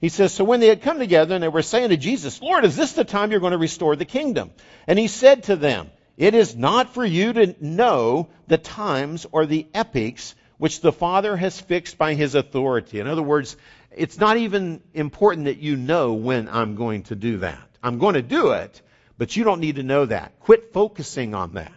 He 0.00 0.09
says, 0.09 0.33
So 0.33 0.45
when 0.45 0.61
they 0.61 0.68
had 0.68 0.83
come 0.83 0.99
together 0.99 1.35
and 1.35 1.42
they 1.42 1.49
were 1.49 1.62
saying 1.62 1.90
to 1.90 1.97
Jesus, 1.97 2.40
Lord, 2.40 2.64
is 2.64 2.76
this 2.76 2.92
the 2.92 3.04
time 3.04 3.30
you're 3.30 3.40
going 3.40 3.52
to 3.52 3.59
restore 3.59 3.97
the 3.97 4.04
kingdom? 4.04 4.50
And 4.87 4.99
he 4.99 5.09
said 5.09 5.45
to 5.45 5.57
them, 5.57 5.90
It 6.16 6.35
is 6.35 6.54
not 6.54 6.95
for 6.95 7.04
you 7.04 7.33
to 7.33 7.54
know 7.61 8.28
the 8.47 8.59
times 8.59 9.26
or 9.33 9.47
the 9.47 9.66
epochs 9.75 10.35
which 10.59 10.80
the 10.80 10.92
Father 10.92 11.37
has 11.37 11.61
fixed 11.61 11.99
by 11.99 12.14
his 12.14 12.35
authority. 12.35 13.00
In 13.00 13.07
other 13.07 13.23
words, 13.23 13.57
it's 13.97 14.18
not 14.18 14.37
even 14.37 14.83
important 14.92 15.47
that 15.47 15.59
you 15.59 15.76
know 15.76 16.12
when 16.14 16.49
I'm 16.49 16.75
going 16.75 17.04
to 17.04 17.16
do 17.16 17.38
that. 17.38 17.68
I'm 17.83 17.99
going 17.99 18.14
to 18.14 18.23
do 18.23 18.52
it, 18.52 18.83
but 19.19 19.37
you 19.37 19.45
don't 19.45 19.61
need 19.61 19.77
to 19.77 19.83
know 19.83 20.07
that. 20.07 20.39
Quit 20.41 20.73
focusing 20.73 21.35
on 21.35 21.55
that. 21.55 21.73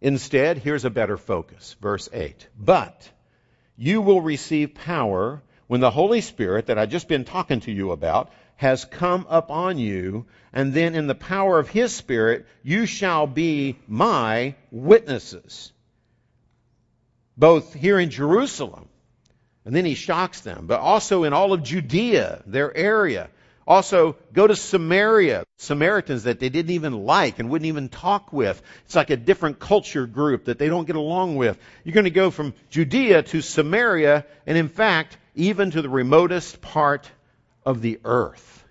Instead, 0.00 0.58
here's 0.58 0.84
a 0.84 0.90
better 0.90 1.16
focus. 1.16 1.74
Verse 1.80 2.08
8. 2.12 2.48
But 2.56 3.10
you 3.76 4.00
will 4.00 4.20
receive 4.20 4.74
power 4.74 5.42
when 5.66 5.80
the 5.80 5.90
Holy 5.90 6.20
Spirit 6.20 6.66
that 6.66 6.78
I've 6.78 6.90
just 6.90 7.08
been 7.08 7.24
talking 7.24 7.60
to 7.60 7.72
you 7.72 7.90
about 7.90 8.30
has 8.56 8.84
come 8.84 9.26
upon 9.28 9.78
you, 9.78 10.26
and 10.52 10.72
then 10.72 10.94
in 10.94 11.06
the 11.06 11.14
power 11.14 11.58
of 11.58 11.68
His 11.68 11.92
Spirit, 11.92 12.46
you 12.62 12.86
shall 12.86 13.26
be 13.26 13.76
my 13.86 14.54
witnesses. 14.70 15.72
Both 17.36 17.74
here 17.74 17.98
in 17.98 18.08
Jerusalem, 18.08 18.88
and 19.64 19.74
then 19.74 19.84
He 19.84 19.94
shocks 19.94 20.40
them, 20.40 20.66
but 20.66 20.80
also 20.80 21.24
in 21.24 21.34
all 21.34 21.52
of 21.52 21.62
Judea, 21.62 22.44
their 22.46 22.74
area, 22.74 23.28
also, 23.66 24.16
go 24.32 24.46
to 24.46 24.54
Samaria, 24.54 25.44
Samaritans 25.56 26.24
that 26.24 26.38
they 26.38 26.48
didn't 26.48 26.70
even 26.70 27.04
like 27.04 27.40
and 27.40 27.50
wouldn't 27.50 27.66
even 27.66 27.88
talk 27.88 28.32
with. 28.32 28.62
It's 28.84 28.94
like 28.94 29.10
a 29.10 29.16
different 29.16 29.58
culture 29.58 30.06
group 30.06 30.44
that 30.44 30.58
they 30.58 30.68
don't 30.68 30.86
get 30.86 30.94
along 30.94 31.34
with. 31.34 31.58
You're 31.82 31.94
going 31.94 32.04
to 32.04 32.10
go 32.10 32.30
from 32.30 32.54
Judea 32.70 33.24
to 33.24 33.42
Samaria, 33.42 34.24
and 34.46 34.56
in 34.56 34.68
fact, 34.68 35.18
even 35.34 35.72
to 35.72 35.82
the 35.82 35.88
remotest 35.88 36.60
part 36.60 37.10
of 37.64 37.82
the 37.82 37.98
earth. 38.04 38.64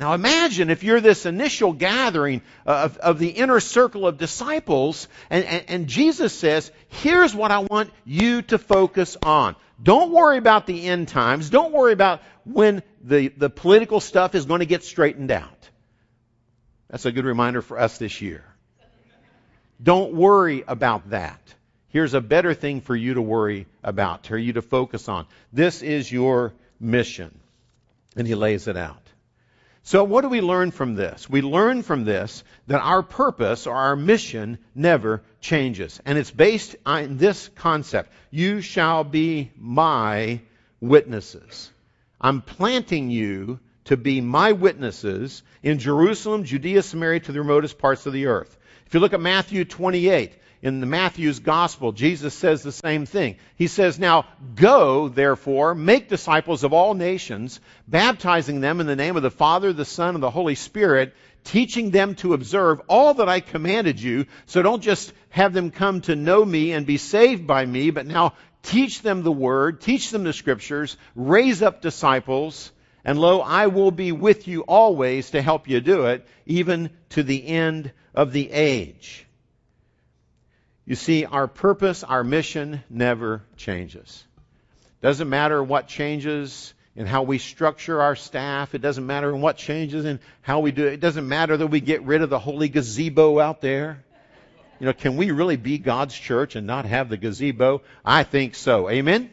Now 0.00 0.14
imagine 0.14 0.70
if 0.70 0.82
you're 0.82 1.02
this 1.02 1.26
initial 1.26 1.74
gathering 1.74 2.40
of, 2.64 2.96
of 2.96 3.18
the 3.18 3.28
inner 3.28 3.60
circle 3.60 4.06
of 4.06 4.16
disciples, 4.16 5.06
and, 5.28 5.44
and, 5.44 5.64
and, 5.68 5.86
Jesus 5.88 6.32
says, 6.32 6.72
here's 6.88 7.34
what 7.34 7.50
I 7.50 7.58
want 7.58 7.90
you 8.06 8.40
to 8.42 8.56
focus 8.56 9.18
on. 9.22 9.56
Don't 9.82 10.10
worry 10.10 10.38
about 10.38 10.66
the 10.66 10.86
end 10.86 11.08
times. 11.08 11.50
Don't 11.50 11.72
worry 11.72 11.92
about 11.92 12.22
when 12.46 12.82
the, 13.04 13.28
the 13.28 13.50
political 13.50 14.00
stuff 14.00 14.34
is 14.34 14.46
going 14.46 14.60
to 14.60 14.66
get 14.66 14.84
straightened 14.84 15.30
out. 15.30 15.68
That's 16.88 17.04
a 17.04 17.12
good 17.12 17.26
reminder 17.26 17.60
for 17.60 17.78
us 17.78 17.98
this 17.98 18.22
year. 18.22 18.42
Don't 19.82 20.14
worry 20.14 20.64
about 20.66 21.10
that. 21.10 21.40
Here's 21.88 22.14
a 22.14 22.22
better 22.22 22.54
thing 22.54 22.80
for 22.80 22.96
you 22.96 23.14
to 23.14 23.22
worry 23.22 23.66
about, 23.84 24.26
for 24.26 24.38
you 24.38 24.54
to 24.54 24.62
focus 24.62 25.10
on. 25.10 25.26
This 25.52 25.82
is 25.82 26.10
your 26.10 26.54
mission. 26.80 27.38
And 28.16 28.26
he 28.26 28.34
lays 28.34 28.66
it 28.66 28.78
out. 28.78 29.09
So 29.82 30.04
what 30.04 30.22
do 30.22 30.28
we 30.28 30.40
learn 30.40 30.70
from 30.70 30.94
this? 30.94 31.28
We 31.28 31.40
learn 31.40 31.82
from 31.82 32.04
this 32.04 32.44
that 32.66 32.80
our 32.80 33.02
purpose 33.02 33.66
or 33.66 33.74
our 33.74 33.96
mission 33.96 34.58
never 34.74 35.22
changes. 35.40 36.00
And 36.04 36.18
it's 36.18 36.30
based 36.30 36.76
on 36.84 37.16
this 37.16 37.48
concept. 37.56 38.12
You 38.30 38.60
shall 38.60 39.04
be 39.04 39.50
my 39.56 40.40
witnesses. 40.80 41.70
I'm 42.20 42.42
planting 42.42 43.10
you 43.10 43.58
to 43.86 43.96
be 43.96 44.20
my 44.20 44.52
witnesses 44.52 45.42
in 45.62 45.78
Jerusalem, 45.78 46.44
Judea, 46.44 46.82
Samaria, 46.82 47.20
to 47.20 47.32
the 47.32 47.40
remotest 47.40 47.78
parts 47.78 48.06
of 48.06 48.12
the 48.12 48.26
earth. 48.26 48.56
If 48.86 48.94
you 48.94 49.00
look 49.00 49.14
at 49.14 49.20
Matthew 49.20 49.64
28, 49.64 50.36
in 50.62 50.80
the 50.80 50.86
Matthew's 50.86 51.38
gospel, 51.38 51.92
Jesus 51.92 52.34
says 52.34 52.62
the 52.62 52.72
same 52.72 53.06
thing. 53.06 53.36
He 53.56 53.66
says, 53.66 53.98
Now 53.98 54.26
go, 54.54 55.08
therefore, 55.08 55.74
make 55.74 56.08
disciples 56.08 56.64
of 56.64 56.74
all 56.74 56.94
nations, 56.94 57.60
baptizing 57.88 58.60
them 58.60 58.80
in 58.80 58.86
the 58.86 58.96
name 58.96 59.16
of 59.16 59.22
the 59.22 59.30
Father, 59.30 59.72
the 59.72 59.86
Son, 59.86 60.14
and 60.14 60.22
the 60.22 60.30
Holy 60.30 60.54
Spirit, 60.54 61.14
teaching 61.44 61.90
them 61.90 62.14
to 62.16 62.34
observe 62.34 62.82
all 62.88 63.14
that 63.14 63.28
I 63.28 63.40
commanded 63.40 64.00
you. 64.00 64.26
So 64.44 64.60
don't 64.60 64.82
just 64.82 65.14
have 65.30 65.54
them 65.54 65.70
come 65.70 66.02
to 66.02 66.14
know 66.14 66.44
me 66.44 66.72
and 66.72 66.84
be 66.84 66.98
saved 66.98 67.46
by 67.46 67.64
me, 67.64 67.90
but 67.90 68.06
now 68.06 68.34
teach 68.62 69.00
them 69.00 69.22
the 69.22 69.32
word, 69.32 69.80
teach 69.80 70.10
them 70.10 70.24
the 70.24 70.34
scriptures, 70.34 70.98
raise 71.14 71.62
up 71.62 71.80
disciples, 71.80 72.70
and 73.02 73.18
lo, 73.18 73.40
I 73.40 73.68
will 73.68 73.92
be 73.92 74.12
with 74.12 74.46
you 74.46 74.60
always 74.60 75.30
to 75.30 75.40
help 75.40 75.68
you 75.68 75.80
do 75.80 76.06
it, 76.06 76.26
even 76.44 76.90
to 77.10 77.22
the 77.22 77.46
end 77.46 77.92
of 78.14 78.32
the 78.32 78.50
age. 78.50 79.26
You 80.86 80.96
see, 80.96 81.24
our 81.24 81.46
purpose, 81.46 82.02
our 82.02 82.24
mission 82.24 82.82
never 82.90 83.42
changes. 83.56 84.24
Doesn't 85.02 85.28
matter 85.28 85.62
what 85.62 85.88
changes 85.88 86.74
in 86.96 87.06
how 87.06 87.22
we 87.22 87.38
structure 87.38 88.02
our 88.02 88.16
staff. 88.16 88.74
It 88.74 88.82
doesn't 88.82 89.06
matter 89.06 89.34
what 89.34 89.56
changes 89.56 90.04
in 90.04 90.20
how 90.42 90.60
we 90.60 90.72
do 90.72 90.86
it. 90.86 90.94
It 90.94 91.00
doesn't 91.00 91.28
matter 91.28 91.56
that 91.56 91.66
we 91.68 91.80
get 91.80 92.02
rid 92.02 92.22
of 92.22 92.30
the 92.30 92.38
holy 92.38 92.68
gazebo 92.68 93.38
out 93.38 93.60
there. 93.60 94.04
You 94.80 94.86
know, 94.86 94.92
can 94.92 95.16
we 95.16 95.30
really 95.30 95.56
be 95.56 95.78
God's 95.78 96.14
church 96.14 96.56
and 96.56 96.66
not 96.66 96.86
have 96.86 97.08
the 97.08 97.16
gazebo? 97.16 97.82
I 98.04 98.24
think 98.24 98.54
so. 98.54 98.88
Amen? 98.88 99.30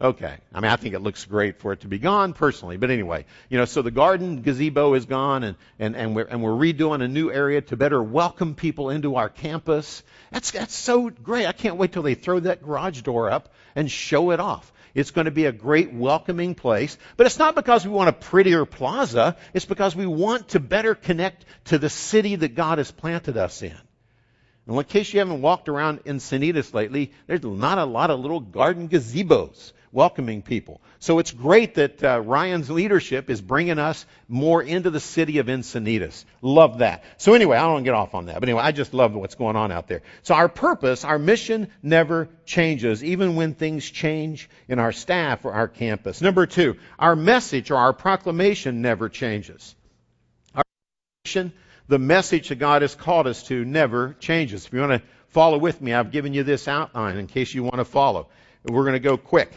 Okay. 0.00 0.36
I 0.52 0.60
mean, 0.60 0.70
I 0.70 0.76
think 0.76 0.94
it 0.94 1.00
looks 1.00 1.24
great 1.24 1.60
for 1.60 1.72
it 1.72 1.80
to 1.80 1.88
be 1.88 1.98
gone 1.98 2.32
personally. 2.32 2.76
But 2.76 2.90
anyway, 2.90 3.26
you 3.48 3.58
know, 3.58 3.64
so 3.64 3.80
the 3.80 3.92
garden 3.92 4.42
gazebo 4.42 4.94
is 4.94 5.04
gone 5.06 5.44
and, 5.44 5.56
and, 5.78 5.94
and 5.94 6.16
we're, 6.16 6.24
and 6.24 6.42
we're 6.42 6.50
redoing 6.50 7.02
a 7.02 7.08
new 7.08 7.30
area 7.30 7.60
to 7.62 7.76
better 7.76 8.02
welcome 8.02 8.54
people 8.56 8.90
into 8.90 9.14
our 9.14 9.28
campus. 9.28 10.02
That's, 10.32 10.50
that's 10.50 10.74
so 10.74 11.10
great. 11.10 11.46
I 11.46 11.52
can't 11.52 11.76
wait 11.76 11.92
till 11.92 12.02
they 12.02 12.14
throw 12.14 12.40
that 12.40 12.62
garage 12.62 13.02
door 13.02 13.30
up 13.30 13.54
and 13.76 13.90
show 13.90 14.32
it 14.32 14.40
off. 14.40 14.72
It's 14.94 15.12
going 15.12 15.24
to 15.26 15.30
be 15.30 15.46
a 15.46 15.52
great 15.52 15.92
welcoming 15.92 16.54
place. 16.54 16.98
But 17.16 17.26
it's 17.26 17.38
not 17.38 17.54
because 17.54 17.86
we 17.86 17.92
want 17.92 18.08
a 18.08 18.12
prettier 18.12 18.64
plaza. 18.64 19.36
It's 19.52 19.64
because 19.64 19.94
we 19.94 20.06
want 20.06 20.48
to 20.48 20.60
better 20.60 20.94
connect 20.94 21.44
to 21.66 21.78
the 21.78 21.90
city 21.90 22.34
that 22.36 22.56
God 22.56 22.78
has 22.78 22.90
planted 22.90 23.36
us 23.36 23.62
in. 23.62 23.78
And 24.66 24.76
in 24.76 24.84
case 24.84 25.12
you 25.12 25.18
haven't 25.18 25.42
walked 25.42 25.68
around 25.68 26.04
Encinitas 26.04 26.72
lately, 26.72 27.12
there's 27.26 27.42
not 27.42 27.78
a 27.78 27.84
lot 27.84 28.10
of 28.10 28.20
little 28.20 28.40
garden 28.40 28.88
gazebos 28.88 29.72
welcoming 29.94 30.42
people. 30.42 30.80
So 30.98 31.20
it's 31.20 31.30
great 31.30 31.76
that 31.76 32.02
uh, 32.02 32.20
Ryan's 32.20 32.68
leadership 32.68 33.30
is 33.30 33.40
bringing 33.40 33.78
us 33.78 34.04
more 34.26 34.60
into 34.62 34.90
the 34.90 34.98
city 34.98 35.38
of 35.38 35.46
Encinitas. 35.46 36.24
Love 36.42 36.78
that. 36.78 37.04
So 37.16 37.34
anyway, 37.34 37.56
I 37.56 37.62
don't 37.62 37.74
want 37.74 37.84
to 37.84 37.88
get 37.90 37.94
off 37.94 38.14
on 38.14 38.26
that. 38.26 38.40
But 38.40 38.48
anyway, 38.48 38.62
I 38.62 38.72
just 38.72 38.92
love 38.92 39.14
what's 39.14 39.36
going 39.36 39.54
on 39.54 39.70
out 39.70 39.86
there. 39.86 40.02
So 40.22 40.34
our 40.34 40.48
purpose, 40.48 41.04
our 41.04 41.18
mission 41.18 41.68
never 41.82 42.28
changes, 42.44 43.04
even 43.04 43.36
when 43.36 43.54
things 43.54 43.88
change 43.88 44.50
in 44.66 44.80
our 44.80 44.92
staff 44.92 45.44
or 45.44 45.52
our 45.52 45.68
campus. 45.68 46.20
Number 46.20 46.46
two, 46.46 46.76
our 46.98 47.14
message 47.14 47.70
or 47.70 47.76
our 47.76 47.92
proclamation 47.92 48.82
never 48.82 49.08
changes. 49.08 49.76
Our 50.56 50.64
mission, 51.24 51.52
the 51.88 51.98
message 51.98 52.48
that 52.48 52.56
God 52.56 52.82
has 52.82 52.94
called 52.94 53.26
us 53.26 53.42
to 53.44 53.64
never 53.64 54.14
changes. 54.18 54.66
If 54.66 54.72
you 54.72 54.80
want 54.80 55.02
to 55.02 55.08
follow 55.28 55.58
with 55.58 55.80
me, 55.80 55.92
I've 55.92 56.10
given 56.10 56.32
you 56.32 56.42
this 56.42 56.68
outline 56.68 57.18
in 57.18 57.26
case 57.26 57.52
you 57.54 57.62
want 57.62 57.76
to 57.76 57.84
follow. 57.84 58.28
We're 58.64 58.84
going 58.84 58.94
to 58.94 59.00
go 59.00 59.16
quick. 59.16 59.52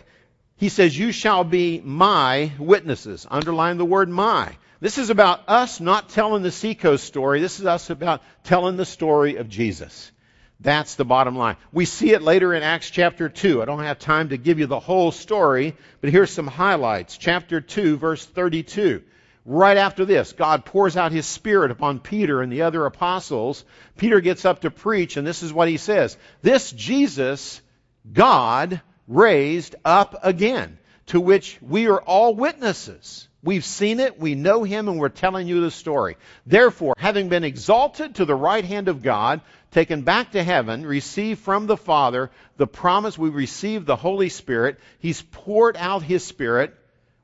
He 0.58 0.70
says, 0.70 0.98
You 0.98 1.12
shall 1.12 1.44
be 1.44 1.82
my 1.84 2.52
witnesses. 2.60 3.26
Underline 3.30 3.78
the 3.78 3.86
word 3.86 4.10
my. 4.10 4.56
This 4.80 4.98
is 4.98 5.10
about 5.10 5.48
us 5.48 5.80
not 5.80 6.10
telling 6.10 6.44
the 6.44 6.52
Seacoast 6.52 7.06
story. 7.06 7.40
This 7.40 7.60
is 7.60 7.66
us 7.66 7.90
about 7.90 8.22
telling 8.44 8.78
the 8.78 8.86
story 8.86 9.38
of 9.38 9.50
Jesus. 9.50 10.12
That's 10.60 10.96
the 10.96 11.06
bottom 11.06 11.36
line. 11.36 11.56
We 11.72 11.86
see 11.86 12.12
it 12.12 12.22
later 12.22 12.54
in 12.54 12.64
Acts 12.64 12.90
chapter 12.90 13.30
2. 13.30 13.62
I 13.62 13.66
don't 13.66 13.84
have 13.84 14.00
time 14.00 14.30
to 14.30 14.38
give 14.38 14.60
you 14.60 14.66
the 14.66 14.80
whole 14.80 15.12
story, 15.12 15.76
but 16.02 16.10
here's 16.10 16.32
some 16.32 16.48
highlights. 16.48 17.18
Chapter 17.18 17.62
2, 17.62 17.98
verse 17.98 18.26
32. 18.26 19.04
Right 19.50 19.78
after 19.78 20.04
this, 20.04 20.34
God 20.34 20.66
pours 20.66 20.98
out 20.98 21.14
his 21.14 21.26
Spirit 21.26 21.72
upon 21.72 22.02
Peter 22.02 22.42
and 22.42 22.52
the 22.52 22.64
other 22.64 22.86
apostles. 22.86 23.64
Peter 23.96 24.20
gets 24.20 24.44
up 24.44 24.60
to 24.62 24.72
preach, 24.72 25.16
and 25.16 25.26
this 25.26 25.42
is 25.42 25.54
what 25.54 25.70
he 25.70 25.78
says. 25.78 26.18
This 26.42 26.70
Jesus, 26.74 27.62
God, 28.12 28.82
raised 29.08 29.76
up 29.86 30.20
again, 30.24 30.78
to 31.08 31.22
which 31.22 31.58
we 31.62 31.88
are 31.88 32.02
all 32.02 32.36
witnesses. 32.36 33.30
We've 33.42 33.64
seen 33.64 34.02
it, 34.02 34.20
we 34.20 34.36
know 34.36 34.64
him, 34.64 34.90
and 34.90 35.00
we're 35.00 35.08
telling 35.08 35.48
you 35.48 35.62
the 35.62 35.72
story. 35.72 36.18
Therefore, 36.46 36.96
having 36.98 37.30
been 37.30 37.46
exalted 37.46 38.16
to 38.16 38.26
the 38.26 38.36
right 38.36 38.66
hand 38.66 38.90
of 38.90 39.02
God, 39.02 39.40
taken 39.72 40.02
back 40.02 40.32
to 40.32 40.44
heaven, 40.44 40.86
received 40.86 41.40
from 41.40 41.68
the 41.68 41.78
Father 41.78 42.32
the 42.58 42.68
promise 42.68 43.18
we 43.18 43.30
received 43.30 43.86
the 43.86 43.96
Holy 43.96 44.28
Spirit, 44.28 44.78
he's 45.00 45.22
poured 45.22 45.78
out 45.78 46.04
his 46.04 46.26
Spirit 46.26 46.76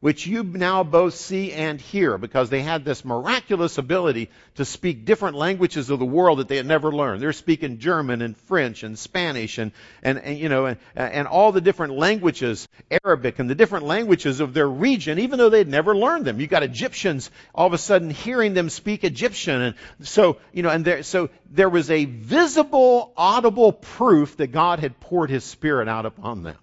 which 0.04 0.28
you 0.28 0.44
now 0.44 0.84
both 0.84 1.14
see 1.14 1.54
and 1.54 1.80
hear, 1.80 2.18
because 2.18 2.50
they 2.50 2.62
had 2.62 2.84
this 2.84 3.06
miraculous 3.06 3.78
ability 3.78 4.30
to 4.56 4.66
speak 4.66 5.06
different 5.06 5.38
languages 5.38 5.90
of 5.90 5.98
the 5.98 6.06
world 6.06 6.40
that 6.40 6.50
they 6.50 6.58
had 6.58 6.66
never 6.66 6.92
learned. 6.92 7.22
They're 7.22 7.32
speaking 7.32 7.80
German 7.80 8.22
and 8.22 8.36
French 8.36 8.84
and 8.84 9.00
Spanish 9.00 9.60
and, 9.60 9.72
and, 10.02 10.18
and 10.18 10.38
you 10.38 10.50
know, 10.50 10.66
and, 10.66 10.78
and 10.94 11.26
all 11.26 11.54
the 11.54 11.62
different 11.62 11.94
languages, 11.94 12.68
Arabic 13.06 13.40
and 13.40 13.50
the 13.50 13.56
different 13.56 13.86
languages 13.86 14.42
of 14.42 14.54
their 14.54 14.68
region, 14.68 15.20
even 15.20 15.40
though 15.40 15.48
they'd 15.48 15.70
never 15.70 15.96
learned 15.96 16.26
them. 16.26 16.42
You 16.42 16.48
got 16.48 16.64
Egyptians 16.64 17.32
all 17.56 17.68
of 17.68 17.72
a 17.72 17.78
sudden 17.78 18.10
hearing 18.10 18.54
them 18.54 18.68
speak 18.68 19.06
Egyptian. 19.06 19.62
And 19.62 19.76
so, 20.02 20.36
you 20.52 20.64
know, 20.64 20.70
and 20.70 20.84
there, 20.84 21.04
so 21.04 21.30
there 21.50 21.70
was 21.70 21.90
a 21.90 22.04
visible, 22.04 23.14
audible 23.16 23.72
proof 23.72 24.36
that 24.36 24.48
God 24.48 24.80
had 24.80 25.00
poured 25.00 25.30
His 25.30 25.46
Spirit 25.46 25.88
out 25.88 26.06
upon 26.06 26.44
them. 26.44 26.58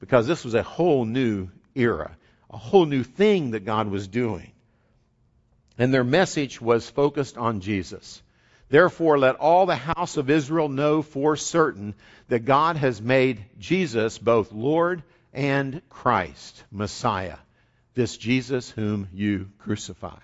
Because 0.00 0.26
this 0.26 0.46
was 0.46 0.54
a 0.54 0.62
whole 0.62 1.04
new 1.04 1.50
era 1.74 2.16
a 2.50 2.56
whole 2.56 2.86
new 2.86 3.02
thing 3.02 3.52
that 3.52 3.64
God 3.64 3.88
was 3.88 4.08
doing. 4.08 4.52
And 5.76 5.92
their 5.92 6.04
message 6.04 6.60
was 6.60 6.88
focused 6.88 7.36
on 7.36 7.60
Jesus. 7.60 8.22
Therefore, 8.68 9.18
let 9.18 9.36
all 9.36 9.66
the 9.66 9.76
house 9.76 10.16
of 10.16 10.28
Israel 10.28 10.68
know 10.68 11.02
for 11.02 11.36
certain 11.36 11.94
that 12.28 12.40
God 12.40 12.76
has 12.76 13.00
made 13.00 13.44
Jesus 13.58 14.18
both 14.18 14.52
Lord 14.52 15.02
and 15.32 15.80
Christ, 15.88 16.62
Messiah, 16.70 17.36
this 17.94 18.16
Jesus 18.16 18.70
whom 18.70 19.08
you 19.12 19.50
crucified. 19.58 20.20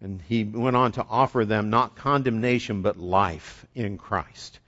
And 0.00 0.20
he 0.22 0.44
went 0.44 0.76
on 0.76 0.92
to 0.92 1.06
offer 1.08 1.44
them 1.44 1.70
not 1.70 1.96
condemnation, 1.96 2.82
but 2.82 2.98
life 2.98 3.64
in 3.74 3.98
Christ. 3.98 4.58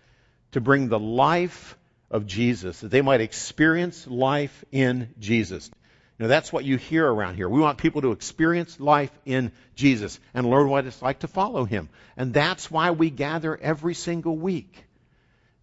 To 0.52 0.60
bring 0.60 0.88
the 0.88 0.98
life 0.98 1.76
of 2.10 2.26
Jesus, 2.26 2.80
that 2.80 2.90
they 2.90 3.02
might 3.02 3.20
experience 3.20 4.06
life 4.06 4.64
in 4.70 5.12
Jesus. 5.18 5.70
You 6.18 6.24
know, 6.24 6.28
that's 6.28 6.52
what 6.52 6.64
you 6.64 6.76
hear 6.76 7.06
around 7.06 7.34
here. 7.34 7.48
We 7.48 7.60
want 7.60 7.78
people 7.78 8.02
to 8.02 8.12
experience 8.12 8.78
life 8.78 9.10
in 9.24 9.50
Jesus 9.74 10.20
and 10.32 10.48
learn 10.48 10.68
what 10.68 10.86
it's 10.86 11.02
like 11.02 11.20
to 11.20 11.28
follow 11.28 11.64
Him. 11.64 11.88
And 12.16 12.32
that's 12.32 12.70
why 12.70 12.92
we 12.92 13.10
gather 13.10 13.56
every 13.56 13.94
single 13.94 14.36
week. 14.36 14.84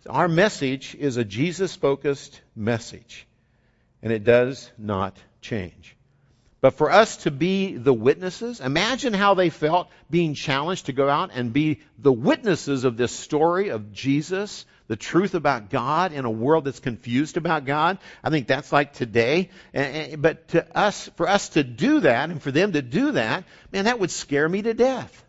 Our 0.10 0.28
message 0.28 0.96
is 0.96 1.18
a 1.18 1.24
Jesus 1.24 1.76
focused 1.76 2.42
message, 2.56 3.28
and 4.02 4.12
it 4.12 4.24
does 4.24 4.70
not 4.78 5.16
change. 5.42 5.96
But 6.60 6.76
for 6.76 6.92
us 6.92 7.18
to 7.18 7.32
be 7.32 7.78
the 7.78 7.94
witnesses, 7.94 8.60
imagine 8.60 9.14
how 9.14 9.34
they 9.36 9.50
felt 9.50 9.90
being 10.10 10.34
challenged 10.34 10.88
to 10.88 10.94
go 10.94 11.08
out 11.08 11.32
and 11.34 11.54
be 11.54 11.80
the 11.98 12.12
witnesses 12.12 12.84
of 12.84 12.98
this 12.98 13.12
story 13.12 13.70
of 13.70 13.94
Jesus, 13.94 14.66
the 14.92 14.98
truth 14.98 15.36
about 15.36 15.70
God 15.70 16.12
in 16.12 16.26
a 16.26 16.30
world 16.30 16.66
that's 16.66 16.82
confused 16.82 17.38
about 17.38 17.64
God. 17.64 17.98
I 18.22 18.30
think 18.30 18.46
that's 18.46 18.74
like 18.74 18.92
today. 18.92 19.50
But 19.72 20.50
to 20.50 20.78
us, 20.78 21.10
for 21.16 21.30
us 21.30 21.48
to 21.50 21.64
do 21.64 22.02
that 22.02 22.30
and 22.30 22.42
for 22.42 22.52
them 22.52 22.74
to 22.74 22.82
do 22.82 23.14
that, 23.14 23.46
man, 23.72 23.86
that 23.86 24.00
would 24.00 24.12
scare 24.12 24.50
me 24.50 24.64
to 24.64 24.74
death. 24.74 25.24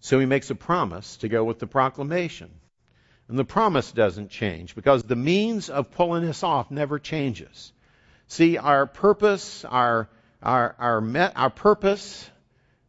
So 0.00 0.18
he 0.18 0.26
makes 0.26 0.50
a 0.50 0.56
promise 0.56 1.18
to 1.18 1.28
go 1.28 1.44
with 1.44 1.60
the 1.60 1.68
proclamation. 1.68 2.50
And 3.28 3.38
the 3.38 3.44
promise 3.44 3.92
doesn't 3.92 4.30
change 4.30 4.74
because 4.74 5.04
the 5.04 5.14
means 5.14 5.70
of 5.70 5.92
pulling 5.92 6.26
this 6.26 6.42
off 6.42 6.72
never 6.72 6.98
changes. 6.98 7.72
See, 8.26 8.58
our 8.58 8.86
purpose, 8.86 9.64
our, 9.64 10.08
our, 10.42 10.74
our, 10.76 11.32
our 11.36 11.50
purpose, 11.50 12.28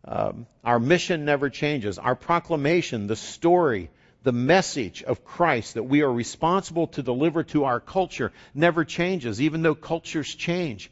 um, 0.05 0.47
our 0.63 0.79
mission 0.79 1.25
never 1.25 1.49
changes. 1.49 1.99
Our 1.99 2.15
proclamation, 2.15 3.07
the 3.07 3.15
story, 3.15 3.89
the 4.23 4.31
message 4.31 5.03
of 5.03 5.23
Christ 5.23 5.75
that 5.75 5.83
we 5.83 6.01
are 6.01 6.11
responsible 6.11 6.87
to 6.87 7.03
deliver 7.03 7.43
to 7.45 7.65
our 7.65 7.79
culture 7.79 8.31
never 8.53 8.85
changes, 8.85 9.41
even 9.41 9.61
though 9.61 9.75
cultures 9.75 10.33
change. 10.33 10.91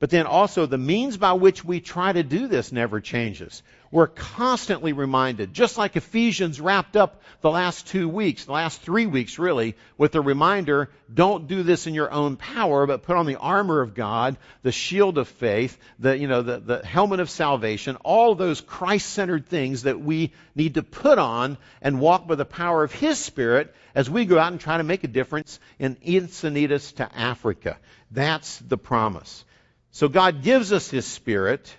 But 0.00 0.08
then 0.08 0.24
also 0.24 0.64
the 0.64 0.78
means 0.78 1.18
by 1.18 1.34
which 1.34 1.62
we 1.62 1.80
try 1.80 2.10
to 2.10 2.22
do 2.22 2.48
this 2.48 2.72
never 2.72 3.00
changes. 3.00 3.62
We're 3.90 4.06
constantly 4.06 4.94
reminded, 4.94 5.52
just 5.52 5.76
like 5.76 5.94
Ephesians 5.94 6.58
wrapped 6.58 6.96
up 6.96 7.20
the 7.42 7.50
last 7.50 7.86
two 7.88 8.08
weeks, 8.08 8.46
the 8.46 8.52
last 8.52 8.80
three 8.80 9.04
weeks 9.04 9.38
really, 9.38 9.76
with 9.98 10.14
a 10.14 10.22
reminder, 10.22 10.88
don't 11.12 11.48
do 11.48 11.62
this 11.62 11.86
in 11.86 11.92
your 11.92 12.10
own 12.10 12.36
power, 12.36 12.86
but 12.86 13.02
put 13.02 13.16
on 13.16 13.26
the 13.26 13.36
armor 13.36 13.82
of 13.82 13.94
God, 13.94 14.38
the 14.62 14.72
shield 14.72 15.18
of 15.18 15.28
faith, 15.28 15.76
the, 15.98 16.16
you 16.16 16.28
know, 16.28 16.40
the, 16.40 16.60
the 16.60 16.86
helmet 16.86 17.20
of 17.20 17.28
salvation, 17.28 17.96
all 17.96 18.34
those 18.34 18.62
Christ-centered 18.62 19.48
things 19.48 19.82
that 19.82 20.00
we 20.00 20.32
need 20.54 20.74
to 20.74 20.82
put 20.82 21.18
on 21.18 21.58
and 21.82 22.00
walk 22.00 22.26
by 22.26 22.36
the 22.36 22.46
power 22.46 22.84
of 22.84 22.92
His 22.92 23.18
Spirit 23.18 23.74
as 23.94 24.08
we 24.08 24.24
go 24.24 24.38
out 24.38 24.52
and 24.52 24.60
try 24.60 24.78
to 24.78 24.84
make 24.84 25.04
a 25.04 25.08
difference 25.08 25.60
in 25.78 25.96
Encinitas 25.96 26.94
to 26.94 27.14
Africa. 27.14 27.76
That's 28.10 28.58
the 28.60 28.78
promise. 28.78 29.44
So 29.92 30.08
God 30.08 30.42
gives 30.42 30.72
us 30.72 30.90
His 30.90 31.06
Spirit 31.06 31.76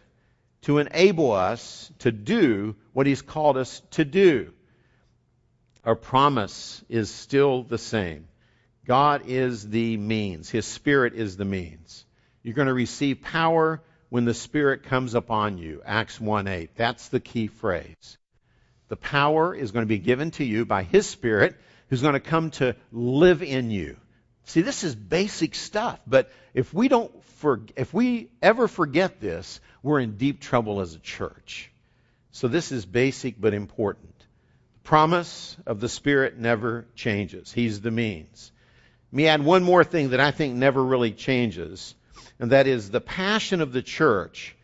to 0.64 0.78
enable 0.78 1.32
us 1.32 1.92
to 2.00 2.12
do 2.12 2.76
what 2.94 3.08
He's 3.08 3.22
called 3.22 3.58
us 3.58 3.82
to 3.92 4.06
do. 4.06 4.54
Our 5.84 5.96
promise 5.96 6.84
is 6.90 7.10
still 7.10 7.64
the 7.64 7.78
same. 7.78 8.28
God 8.86 9.24
is 9.28 9.68
the 9.68 9.98
means. 9.98 10.50
His 10.50 10.66
Spirit 10.66 11.14
is 11.14 11.38
the 11.38 11.46
means. 11.46 12.06
You're 12.44 12.54
going 12.54 12.68
to 12.68 12.74
receive 12.74 13.22
power 13.22 13.82
when 14.10 14.26
the 14.26 14.34
Spirit 14.34 14.84
comes 14.84 15.16
upon 15.16 15.58
you. 15.58 15.82
Acts 15.86 16.20
1 16.20 16.48
8. 16.48 16.72
That's 16.76 17.08
the 17.10 17.20
key 17.20 17.48
phrase. 17.48 18.18
The 18.90 18.98
power 18.98 19.56
is 19.56 19.72
going 19.72 19.84
to 19.84 19.90
be 19.90 20.00
given 20.00 20.32
to 20.32 20.44
you 20.44 20.66
by 20.66 20.84
His 20.84 21.08
Spirit, 21.08 21.56
who's 21.90 22.02
going 22.02 22.14
to 22.14 22.20
come 22.20 22.52
to 22.52 22.76
live 22.92 23.42
in 23.42 23.72
you. 23.72 23.98
See, 24.46 24.62
this 24.62 24.84
is 24.84 24.96
basic 24.96 25.56
stuff, 25.56 26.00
but 26.06 26.30
if 26.54 26.74
we 26.74 26.90
don't 26.90 27.12
for, 27.42 27.62
if 27.76 27.92
we 27.94 28.30
ever 28.42 28.68
forget 28.68 29.20
this, 29.20 29.60
we're 29.82 30.00
in 30.00 30.18
deep 30.18 30.40
trouble 30.40 30.80
as 30.80 30.94
a 30.94 31.00
church. 31.00 31.72
So 32.32 32.48
this 32.48 32.72
is 32.72 32.86
basic 32.86 33.42
but 33.42 33.56
important. 33.56 34.16
The 34.74 34.88
promise 34.88 35.58
of 35.66 35.80
the 35.80 35.90
Spirit 35.90 36.38
never 36.38 36.86
changes. 36.96 37.52
He's 37.52 37.82
the 37.82 37.92
means. 37.92 38.52
Let 39.12 39.18
me 39.18 39.28
add 39.28 39.44
one 39.44 39.64
more 39.64 39.84
thing 39.84 40.12
that 40.12 40.20
I 40.20 40.30
think 40.30 40.56
never 40.56 40.84
really 40.84 41.12
changes, 41.12 41.96
and 42.40 42.52
that 42.52 42.68
is 42.68 42.92
the 42.92 43.02
passion 43.02 43.60
of 43.60 43.74
the 43.74 43.82
church 43.82 44.56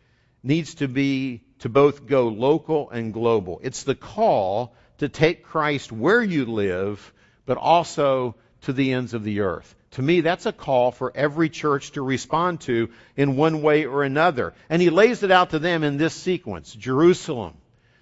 needs 0.44 0.76
to 0.76 0.86
be 0.86 1.42
to 1.58 1.68
both 1.68 2.06
go 2.06 2.28
local 2.28 2.90
and 2.90 3.12
global. 3.12 3.60
It's 3.62 3.82
the 3.82 3.96
call 3.96 4.72
to 4.98 5.08
take 5.08 5.42
Christ 5.42 5.90
where 5.90 6.22
you 6.22 6.46
live, 6.46 7.12
but 7.44 7.58
also 7.58 8.36
to 8.62 8.72
the 8.72 8.92
ends 8.92 9.14
of 9.14 9.24
the 9.24 9.40
earth. 9.40 9.74
To 9.92 10.02
me, 10.02 10.20
that's 10.20 10.46
a 10.46 10.52
call 10.52 10.92
for 10.92 11.12
every 11.14 11.48
church 11.48 11.92
to 11.92 12.02
respond 12.02 12.60
to 12.62 12.90
in 13.16 13.36
one 13.36 13.62
way 13.62 13.86
or 13.86 14.02
another. 14.02 14.54
And 14.68 14.82
he 14.82 14.90
lays 14.90 15.22
it 15.22 15.30
out 15.30 15.50
to 15.50 15.58
them 15.58 15.82
in 15.82 15.96
this 15.96 16.14
sequence 16.14 16.72
Jerusalem, 16.74 17.54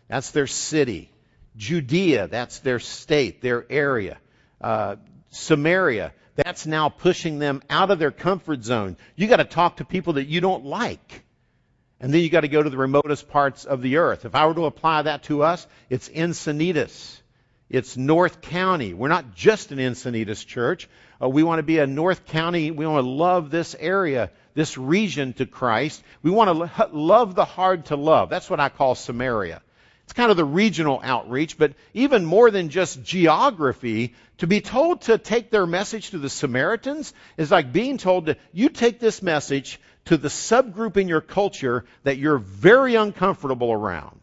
that's 0.08 0.30
their 0.30 0.46
city. 0.46 1.10
Judea, 1.56 2.28
that's 2.28 2.58
their 2.58 2.78
state, 2.78 3.40
their 3.40 3.64
area. 3.70 4.18
Uh, 4.60 4.96
Samaria, 5.30 6.12
that's 6.34 6.66
now 6.66 6.90
pushing 6.90 7.38
them 7.38 7.62
out 7.70 7.90
of 7.90 7.98
their 7.98 8.10
comfort 8.10 8.62
zone. 8.62 8.96
You 9.14 9.26
got 9.26 9.36
to 9.36 9.44
talk 9.44 9.78
to 9.78 9.84
people 9.84 10.14
that 10.14 10.26
you 10.26 10.40
don't 10.40 10.66
like. 10.66 11.24
And 11.98 12.12
then 12.12 12.20
you 12.20 12.28
got 12.28 12.42
to 12.42 12.48
go 12.48 12.62
to 12.62 12.68
the 12.68 12.76
remotest 12.76 13.28
parts 13.28 13.64
of 13.64 13.80
the 13.80 13.96
earth. 13.96 14.26
If 14.26 14.34
I 14.34 14.46
were 14.46 14.54
to 14.54 14.66
apply 14.66 15.02
that 15.02 15.22
to 15.24 15.42
us, 15.42 15.66
it's 15.88 16.10
Encinitas. 16.10 17.20
It's 17.68 17.96
North 17.96 18.42
County. 18.42 18.94
We're 18.94 19.08
not 19.08 19.34
just 19.34 19.72
an 19.72 19.78
Encinitas 19.78 20.46
church. 20.46 20.88
Uh, 21.20 21.28
we 21.28 21.42
want 21.42 21.58
to 21.58 21.64
be 21.64 21.78
a 21.78 21.86
North 21.86 22.26
County. 22.26 22.70
We 22.70 22.86
want 22.86 23.04
to 23.04 23.10
love 23.10 23.50
this 23.50 23.74
area, 23.78 24.30
this 24.54 24.78
region 24.78 25.32
to 25.34 25.46
Christ. 25.46 26.02
We 26.22 26.30
want 26.30 26.48
to 26.48 26.52
lo- 26.52 26.90
love 26.92 27.34
the 27.34 27.44
hard 27.44 27.86
to 27.86 27.96
love. 27.96 28.30
That's 28.30 28.48
what 28.48 28.60
I 28.60 28.68
call 28.68 28.94
Samaria. 28.94 29.62
It's 30.04 30.12
kind 30.12 30.30
of 30.30 30.36
the 30.36 30.44
regional 30.44 31.00
outreach, 31.02 31.58
but 31.58 31.72
even 31.92 32.24
more 32.24 32.52
than 32.52 32.68
just 32.68 33.02
geography, 33.02 34.14
to 34.38 34.46
be 34.46 34.60
told 34.60 35.00
to 35.02 35.18
take 35.18 35.50
their 35.50 35.66
message 35.66 36.10
to 36.10 36.18
the 36.18 36.30
Samaritans 36.30 37.12
is 37.36 37.50
like 37.50 37.72
being 37.72 37.98
told 37.98 38.26
to, 38.26 38.36
you 38.52 38.68
take 38.68 39.00
this 39.00 39.20
message 39.20 39.80
to 40.04 40.16
the 40.16 40.28
subgroup 40.28 40.96
in 40.96 41.08
your 41.08 41.20
culture 41.20 41.84
that 42.04 42.18
you're 42.18 42.38
very 42.38 42.94
uncomfortable 42.94 43.72
around. 43.72 44.20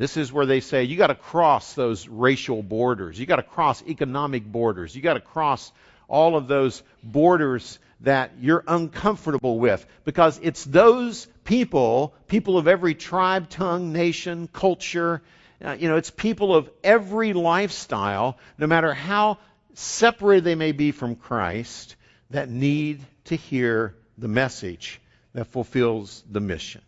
This 0.00 0.16
is 0.16 0.32
where 0.32 0.46
they 0.46 0.60
say 0.60 0.84
you 0.84 0.96
got 0.96 1.08
to 1.08 1.14
cross 1.14 1.74
those 1.74 2.08
racial 2.08 2.62
borders. 2.62 3.20
You 3.20 3.26
got 3.26 3.36
to 3.36 3.42
cross 3.42 3.82
economic 3.86 4.50
borders. 4.50 4.96
You 4.96 5.02
got 5.02 5.12
to 5.12 5.20
cross 5.20 5.72
all 6.08 6.38
of 6.38 6.48
those 6.48 6.82
borders 7.02 7.78
that 8.00 8.32
you're 8.40 8.64
uncomfortable 8.66 9.58
with 9.58 9.84
because 10.06 10.40
it's 10.42 10.64
those 10.64 11.26
people, 11.44 12.14
people 12.28 12.56
of 12.56 12.66
every 12.66 12.94
tribe, 12.94 13.50
tongue, 13.50 13.92
nation, 13.92 14.48
culture, 14.50 15.20
uh, 15.62 15.76
you 15.78 15.90
know, 15.90 15.98
it's 15.98 16.10
people 16.10 16.54
of 16.54 16.70
every 16.82 17.34
lifestyle, 17.34 18.38
no 18.56 18.66
matter 18.66 18.94
how 18.94 19.36
separated 19.74 20.44
they 20.44 20.54
may 20.54 20.72
be 20.72 20.92
from 20.92 21.14
Christ, 21.14 21.94
that 22.30 22.48
need 22.48 23.04
to 23.24 23.36
hear 23.36 23.94
the 24.16 24.28
message 24.28 24.98
that 25.34 25.48
fulfills 25.48 26.24
the 26.30 26.40
mission. 26.40 26.80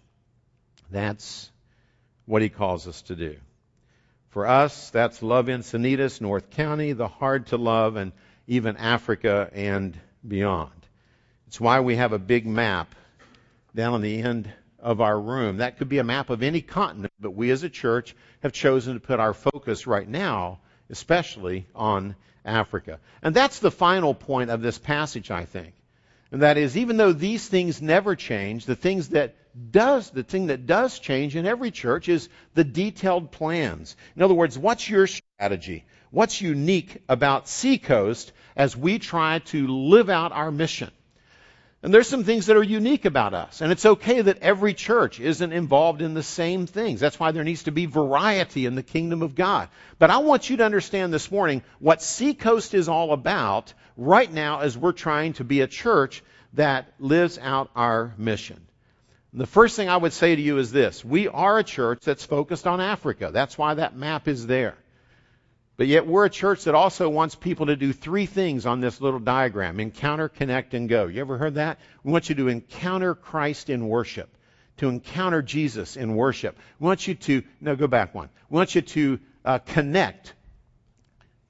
That's 0.91 1.52
what 2.27 2.43
he 2.43 2.49
calls 2.49 2.87
us 2.87 3.03
to 3.03 3.17
do. 3.17 3.37
For 4.31 4.47
us, 4.47 4.91
that's 4.91 5.23
love 5.23 5.47
Encinitas, 5.47 6.21
North 6.21 6.51
County, 6.51 6.93
the 6.93 7.09
hard 7.09 7.49
to 7.49 7.57
love, 7.57 7.97
and 7.97 8.13
even 8.47 8.77
Africa 8.77 9.51
and 9.53 9.99
beyond. 10.27 10.71
It's 11.47 11.61
why 11.61 11.81
we 11.81 11.97
have 11.97 12.13
a 12.13 12.19
big 12.19 12.47
map 12.47 12.95
down 13.75 13.95
on 13.95 14.01
the 14.01 14.23
end 14.23 14.51
of 14.79 15.01
our 15.01 15.19
room. 15.19 15.59
That 15.59 15.79
could 15.79 15.89
be 15.89 15.99
a 15.99 16.05
map 16.05 16.31
of 16.31 16.43
any 16.43 16.63
continent, 16.63 17.13
but 17.21 17.33
we 17.33 17.51
as 17.51 17.63
a 17.63 17.69
church 17.69 18.17
have 18.43 18.53
chosen 18.53 18.95
to 18.95 19.01
put 19.01 19.21
our 19.21 19.35
focus 19.35 19.87
right 19.87 20.09
now, 20.09 20.61
especially 20.91 21.67
on 21.75 22.17
Africa. 22.45 23.01
And 23.23 23.35
that's 23.35 23.59
the 23.59 23.71
final 23.71 24.15
point 24.15 24.51
of 24.51 24.63
this 24.63 24.79
passage, 24.79 25.31
I 25.31 25.45
think. 25.45 25.75
And 26.31 26.43
that 26.43 26.57
is, 26.57 26.77
even 26.77 26.97
though 26.97 27.13
these 27.13 27.47
things 27.47 27.83
never 27.83 28.17
change, 28.17 28.65
the 28.65 28.75
things 28.75 29.11
that 29.11 29.35
does, 29.71 30.11
the 30.11 30.23
thing 30.23 30.47
that 30.47 30.67
does 30.67 30.99
change 30.99 31.37
in 31.37 31.47
every 31.47 31.71
church 31.71 32.09
is 32.09 32.29
the 32.55 32.65
detailed 32.65 33.33
plans. 33.33 33.97
In 34.17 34.23
other 34.23 34.35
words, 34.35 34.59
what's 34.59 34.89
your 34.89 35.07
strategy? 35.07 35.85
What's 36.11 36.41
unique 36.41 37.03
about 37.09 37.49
Seacoast 37.49 38.33
as 38.57 38.77
we 38.77 38.99
try 38.99 39.41
to 39.41 39.67
live 39.67 40.11
out 40.11 40.33
our 40.33 40.51
mission? 40.51 40.91
And 41.83 41.93
there's 41.93 42.09
some 42.09 42.23
things 42.23 42.47
that 42.47 42.57
are 42.57 42.63
unique 42.63 43.07
about 43.07 43.35
us. 43.35 43.61
And 43.61 43.73
it's 43.73 43.85
okay 43.85 44.23
that 44.23 44.39
every 44.39 44.73
church 44.73 45.19
isn't 45.19 45.53
involved 45.53 46.01
in 46.01 46.15
the 46.15 46.23
same 46.23 46.67
things. 46.67 47.01
That's 47.01 47.19
why 47.19 47.33
there 47.33 47.43
needs 47.43 47.65
to 47.65 47.73
be 47.73 47.87
variety 47.87 48.67
in 48.67 48.77
the 48.77 48.85
kingdom 48.85 49.21
of 49.23 49.35
God. 49.35 49.69
But 49.99 50.11
I 50.11 50.19
want 50.19 50.49
you 50.49 50.59
to 50.59 50.65
understand 50.65 51.13
this 51.13 51.31
morning 51.31 51.65
what 51.81 52.01
Seacoast 52.01 52.75
is 52.75 52.89
all 52.89 53.13
about 53.13 53.75
right 53.97 54.33
now 54.33 54.61
as 54.61 54.79
we're 54.79 54.93
trying 54.93 55.33
to 55.35 55.45
be 55.45 55.61
a 55.61 55.67
church 55.67 56.23
that 56.53 56.93
lives 57.01 57.37
out 57.39 57.71
our 57.75 58.15
mission. 58.17 58.65
The 59.35 59.47
first 59.47 59.77
thing 59.77 59.89
I 59.89 59.97
would 59.97 60.13
say 60.13 60.37
to 60.37 60.43
you 60.43 60.59
is 60.59 60.73
this. 60.73 61.03
We 61.03 61.27
are 61.27 61.59
a 61.59 61.65
church 61.65 62.01
that's 62.05 62.25
focused 62.25 62.67
on 62.67 62.81
Africa. 62.81 63.31
That's 63.33 63.57
why 63.57 63.75
that 63.75 63.97
map 63.97 64.29
is 64.29 64.47
there. 64.47 64.77
But 65.79 65.87
yet 65.87 66.07
we're 66.07 66.27
a 66.27 66.31
church 66.31 66.65
that 66.65 66.75
also 66.75 67.09
wants 67.09 67.35
people 67.35 67.67
to 67.67 67.77
do 67.77 67.95
three 67.95 68.27
things 68.27 68.67
on 68.67 68.81
this 68.81 69.01
little 69.01 69.19
diagram. 69.19 69.81
Encounter, 69.81 70.29
connect, 70.29 70.75
and 70.75 70.87
go. 70.87 71.07
You 71.07 71.23
ever 71.23 71.39
heard 71.39 71.55
that? 71.55 71.79
We 72.05 72.13
want 72.13 72.29
you 72.29 72.35
to 72.37 72.49
encounter 72.49 73.15
Christ 73.15 73.71
in 73.71 73.89
worship. 73.89 74.29
To 74.79 74.91
encounter 74.91 75.41
Jesus 75.41 75.97
in 75.97 76.15
worship. 76.15 76.59
We 76.79 76.87
want 76.87 77.07
you 77.09 77.15
to, 77.15 77.43
no, 77.61 77.75
go 77.75 77.87
back 77.87 78.15
one. 78.15 78.29
We 78.51 78.57
want 78.57 78.75
you 78.75 78.83
to 78.83 79.21
uh, 79.47 79.59
connect. 79.61 80.35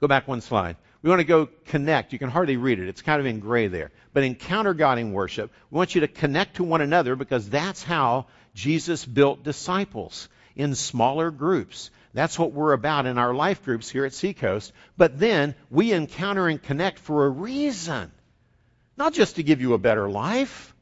Go 0.01 0.07
back 0.07 0.29
one 0.29 0.41
slide. 0.41 0.77
We 1.03 1.09
want 1.11 1.21
to 1.21 1.25
go 1.25 1.49
connect. 1.67 2.13
You 2.13 2.19
can 2.19 2.31
hardly 2.31 2.57
read 2.57 2.79
it. 2.79 2.89
It's 2.89 3.03
kind 3.03 3.21
of 3.21 3.27
in 3.27 3.41
gray 3.41 3.67
there. 3.67 3.91
But 4.13 4.23
encounter 4.23 4.73
God 4.73 4.99
in 4.99 5.13
worship. 5.13 5.51
We 5.71 5.77
want 5.77 5.95
you 5.95 6.03
to 6.03 6.09
connect 6.09 6.57
to 6.57 6.65
one 6.65 6.81
another 6.81 7.17
because 7.17 7.51
that's 7.51 7.83
how 7.83 8.27
Jesus 8.55 9.05
built 9.05 9.43
disciples 9.43 10.29
in 10.55 10.77
smaller 10.77 11.31
groups. 11.31 11.91
That's 12.15 12.39
what 12.39 12.53
we're 12.53 12.73
about 12.73 13.07
in 13.07 13.19
our 13.19 13.35
life 13.35 13.65
groups 13.65 13.91
here 13.91 14.05
at 14.05 14.15
Seacoast. 14.15 14.73
But 14.97 15.19
then 15.19 15.57
we 15.71 15.93
encounter 15.93 16.47
and 16.47 16.63
connect 16.63 17.01
for 17.01 17.27
a 17.27 17.31
reason. 17.31 18.13
Not 18.97 19.13
just 19.13 19.37
to 19.37 19.43
give 19.43 19.61
you 19.61 19.75
a 19.75 19.79
better 19.79 20.09
life, 20.09 20.75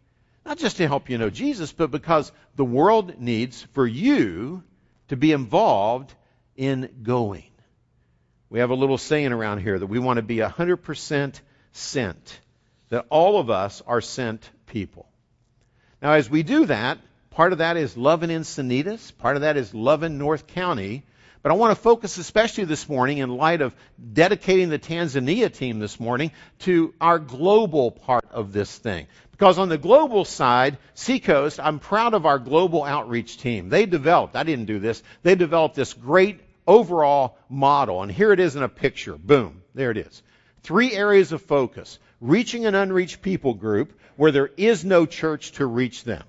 not 0.45 0.59
just 0.59 0.79
to 0.79 0.89
help 0.89 1.09
you 1.09 1.17
know 1.17 1.31
Jesus, 1.31 1.73
but 1.73 1.91
because 1.91 2.33
the 2.57 2.65
world 2.65 3.19
needs 3.21 3.63
for 3.73 3.87
you 3.87 4.65
to 5.09 5.17
be 5.17 5.33
involved 5.33 6.13
in 6.57 6.91
going. 7.03 7.50
We 8.51 8.59
have 8.59 8.71
a 8.71 8.75
little 8.75 8.99
saying 8.99 9.33
around 9.33 9.61
here 9.61 9.79
that 9.79 9.87
we 9.87 10.01
want 10.01 10.17
to 10.17 10.23
be 10.23 10.39
100% 10.39 11.41
sent, 11.71 12.41
that 12.89 13.07
all 13.09 13.39
of 13.39 13.49
us 13.49 13.81
are 13.87 14.01
sent 14.01 14.51
people. 14.67 15.09
Now, 16.03 16.13
as 16.15 16.29
we 16.29 16.43
do 16.43 16.67
that, 16.67 16.99
part 17.31 17.53
of 17.53 17.59
that 17.59 17.77
is 17.77 17.97
loving 17.97 18.31
Encinitas, 18.31 19.17
part 19.17 19.37
of 19.37 19.43
that 19.43 19.57
is 19.57 19.73
loving 19.73 20.19
North 20.19 20.49
County, 20.49 21.05
but 21.43 21.53
I 21.53 21.55
want 21.55 21.77
to 21.77 21.81
focus 21.81 22.19
especially 22.19 22.65
this 22.65 22.89
morning 22.89 23.19
in 23.19 23.31
light 23.31 23.61
of 23.61 23.75
dedicating 24.13 24.69
the 24.69 24.81
Tanzania 24.81 25.51
team 25.53 25.79
this 25.79 26.01
morning 26.01 26.33
to 26.61 26.93
our 27.01 27.21
global 27.21 27.93
part 27.93 28.27
of 28.33 28.53
this 28.53 28.77
thing. 28.77 29.07
Because 29.31 29.59
on 29.59 29.69
the 29.69 29.79
global 29.79 30.25
side, 30.25 30.77
Seacoast, 30.95 31.61
I'm 31.61 31.79
proud 31.79 32.15
of 32.15 32.27
our 32.27 32.41
global 32.41 32.83
outreach 32.83 33.39
team. 33.39 33.69
They 33.69 33.87
developed, 33.87 34.35
I 34.35 34.43
didn't 34.43 34.67
do 34.67 34.81
this, 34.81 35.03
they 35.23 35.37
developed 35.37 35.77
this 35.77 35.95
great 35.95 36.41
overall 36.71 37.37
model. 37.49 38.03
And 38.03 38.13
here 38.13 38.33
it 38.33 38.41
is 38.41 38.55
in 38.55 38.63
a 38.63 38.69
picture. 38.69 39.17
Boom. 39.17 39.63
There 39.75 39.91
it 39.91 39.97
is. 39.97 40.23
Three 40.63 40.93
areas 40.93 41.33
of 41.33 41.43
focus. 41.43 41.99
Reaching 42.21 42.65
an 42.65 42.75
unreached 42.75 43.23
people 43.23 43.55
group 43.55 43.99
where 44.17 44.31
there 44.31 44.51
is 44.57 44.85
no 44.85 45.05
church 45.05 45.53
to 45.53 45.67
reach 45.67 46.05
them. 46.05 46.23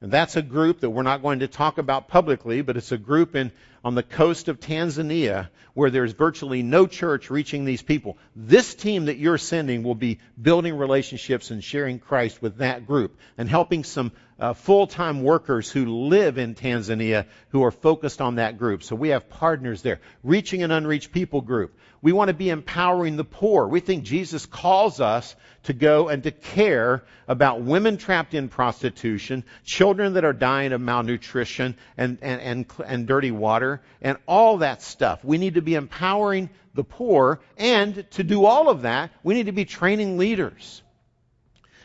And 0.00 0.12
that's 0.12 0.36
a 0.36 0.42
group 0.42 0.80
that 0.80 0.90
we're 0.90 1.02
not 1.02 1.22
going 1.22 1.40
to 1.40 1.48
talk 1.48 1.78
about 1.78 2.08
publicly, 2.08 2.62
but 2.62 2.76
it's 2.76 2.92
a 2.92 2.98
group 2.98 3.34
in, 3.34 3.52
on 3.84 3.94
the 3.94 4.02
coast 4.02 4.48
of 4.48 4.60
Tanzania 4.60 5.48
where 5.74 5.90
there's 5.90 6.12
virtually 6.12 6.62
no 6.62 6.86
church 6.86 7.30
reaching 7.30 7.64
these 7.64 7.82
people. 7.82 8.18
This 8.36 8.74
team 8.74 9.06
that 9.06 9.16
you're 9.16 9.38
sending 9.38 9.82
will 9.82 9.94
be 9.94 10.18
building 10.40 10.76
relationships 10.76 11.50
and 11.50 11.64
sharing 11.64 11.98
Christ 11.98 12.42
with 12.42 12.58
that 12.58 12.86
group 12.86 13.18
and 13.38 13.48
helping 13.48 13.84
some 13.84 14.12
uh, 14.38 14.52
full-time 14.54 15.22
workers 15.22 15.70
who 15.70 15.86
live 16.08 16.36
in 16.36 16.54
Tanzania 16.54 17.26
who 17.50 17.62
are 17.64 17.70
focused 17.70 18.20
on 18.20 18.36
that 18.36 18.58
group. 18.58 18.82
So 18.82 18.96
we 18.96 19.10
have 19.10 19.28
partners 19.30 19.82
there. 19.82 20.00
Reaching 20.22 20.62
an 20.62 20.70
unreached 20.70 21.12
people 21.12 21.40
group. 21.40 21.78
We 22.02 22.12
want 22.12 22.28
to 22.28 22.34
be 22.34 22.50
empowering 22.50 23.16
the 23.16 23.24
poor. 23.24 23.68
We 23.68 23.78
think 23.78 24.02
Jesus 24.02 24.44
calls 24.44 25.00
us 25.00 25.36
to 25.64 25.72
go 25.72 26.08
and 26.08 26.24
to 26.24 26.32
care 26.32 27.04
about 27.28 27.62
women 27.62 27.96
trapped 27.96 28.34
in 28.34 28.48
prostitution, 28.48 29.44
children 29.64 30.14
that 30.14 30.24
are 30.24 30.32
dying 30.32 30.72
of 30.72 30.80
malnutrition 30.80 31.76
and, 31.96 32.18
and, 32.20 32.40
and, 32.40 32.66
and 32.84 33.06
dirty 33.06 33.30
water, 33.30 33.71
and 34.00 34.18
all 34.26 34.58
that 34.58 34.82
stuff. 34.82 35.24
We 35.24 35.38
need 35.38 35.54
to 35.54 35.62
be 35.62 35.74
empowering 35.74 36.50
the 36.74 36.84
poor, 36.84 37.40
and 37.56 38.04
to 38.12 38.24
do 38.24 38.44
all 38.44 38.68
of 38.68 38.82
that, 38.82 39.10
we 39.22 39.34
need 39.34 39.46
to 39.46 39.52
be 39.52 39.64
training 39.64 40.18
leaders. 40.18 40.82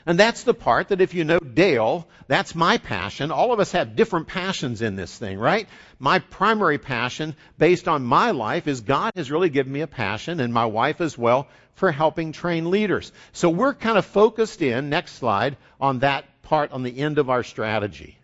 And 0.05 0.17
that's 0.17 0.43
the 0.43 0.53
part 0.53 0.87
that 0.87 1.01
if 1.01 1.13
you 1.13 1.25
know 1.25 1.39
Dale, 1.39 2.07
that's 2.27 2.55
my 2.55 2.77
passion. 2.77 3.29
All 3.29 3.51
of 3.51 3.59
us 3.59 3.73
have 3.73 3.97
different 3.97 4.27
passions 4.27 4.81
in 4.81 4.95
this 4.95 5.17
thing, 5.17 5.37
right? 5.37 5.67
My 5.99 6.19
primary 6.19 6.77
passion, 6.77 7.35
based 7.57 7.89
on 7.89 8.05
my 8.05 8.31
life, 8.31 8.69
is 8.69 8.79
God 8.79 9.11
has 9.17 9.29
really 9.29 9.49
given 9.49 9.73
me 9.73 9.81
a 9.81 9.87
passion, 9.87 10.39
and 10.39 10.53
my 10.53 10.65
wife 10.65 11.01
as 11.01 11.17
well, 11.17 11.49
for 11.75 11.91
helping 11.91 12.31
train 12.31 12.71
leaders. 12.71 13.11
So 13.33 13.49
we're 13.49 13.73
kind 13.73 13.97
of 13.97 14.05
focused 14.05 14.61
in, 14.61 14.89
next 14.89 15.15
slide, 15.15 15.57
on 15.81 15.99
that 15.99 16.23
part 16.41 16.71
on 16.71 16.83
the 16.83 16.99
end 16.99 17.17
of 17.17 17.29
our 17.29 17.43
strategy. 17.43 18.17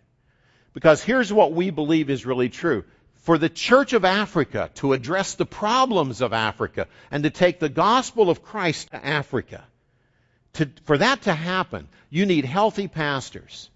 Because 0.72 1.04
here's 1.04 1.30
what 1.30 1.52
we 1.52 1.68
believe 1.68 2.08
is 2.08 2.24
really 2.24 2.48
true 2.48 2.84
for 3.24 3.38
the 3.38 3.48
Church 3.48 3.94
of 3.94 4.04
Africa 4.04 4.70
to 4.74 4.92
address 4.92 5.34
the 5.34 5.46
problems 5.46 6.20
of 6.20 6.34
Africa 6.34 6.86
and 7.10 7.24
to 7.24 7.30
take 7.30 7.58
the 7.58 7.70
gospel 7.70 8.28
of 8.28 8.42
Christ 8.42 8.90
to 8.90 9.04
Africa, 9.04 9.64
to, 10.54 10.68
for 10.84 10.98
that 10.98 11.22
to 11.22 11.32
happen, 11.32 11.88
you 12.10 12.26
need 12.26 12.44
healthy 12.44 12.86
pastors. 12.86 13.70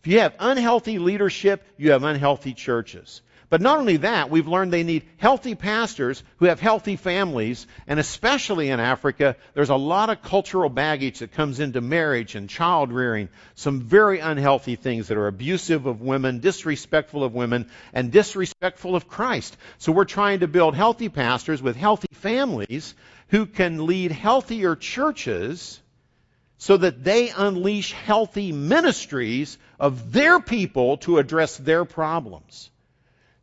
If 0.00 0.06
you 0.06 0.20
have 0.20 0.36
unhealthy 0.38 1.00
leadership, 1.00 1.64
you 1.76 1.90
have 1.90 2.04
unhealthy 2.04 2.54
churches. 2.54 3.22
But 3.52 3.60
not 3.60 3.80
only 3.80 3.98
that, 3.98 4.30
we've 4.30 4.48
learned 4.48 4.72
they 4.72 4.82
need 4.82 5.04
healthy 5.18 5.54
pastors 5.54 6.24
who 6.38 6.46
have 6.46 6.58
healthy 6.58 6.96
families, 6.96 7.66
and 7.86 8.00
especially 8.00 8.70
in 8.70 8.80
Africa, 8.80 9.36
there's 9.52 9.68
a 9.68 9.76
lot 9.76 10.08
of 10.08 10.22
cultural 10.22 10.70
baggage 10.70 11.18
that 11.18 11.32
comes 11.32 11.60
into 11.60 11.82
marriage 11.82 12.34
and 12.34 12.48
child 12.48 12.90
rearing. 12.90 13.28
Some 13.54 13.82
very 13.82 14.20
unhealthy 14.20 14.76
things 14.76 15.08
that 15.08 15.18
are 15.18 15.26
abusive 15.26 15.84
of 15.84 16.00
women, 16.00 16.38
disrespectful 16.38 17.22
of 17.22 17.34
women, 17.34 17.68
and 17.92 18.10
disrespectful 18.10 18.96
of 18.96 19.06
Christ. 19.06 19.54
So 19.76 19.92
we're 19.92 20.06
trying 20.06 20.40
to 20.40 20.48
build 20.48 20.74
healthy 20.74 21.10
pastors 21.10 21.60
with 21.60 21.76
healthy 21.76 22.08
families 22.12 22.94
who 23.28 23.44
can 23.44 23.84
lead 23.84 24.12
healthier 24.12 24.76
churches 24.76 25.78
so 26.56 26.78
that 26.78 27.04
they 27.04 27.28
unleash 27.28 27.92
healthy 27.92 28.50
ministries 28.50 29.58
of 29.78 30.10
their 30.10 30.40
people 30.40 30.96
to 31.04 31.18
address 31.18 31.58
their 31.58 31.84
problems. 31.84 32.70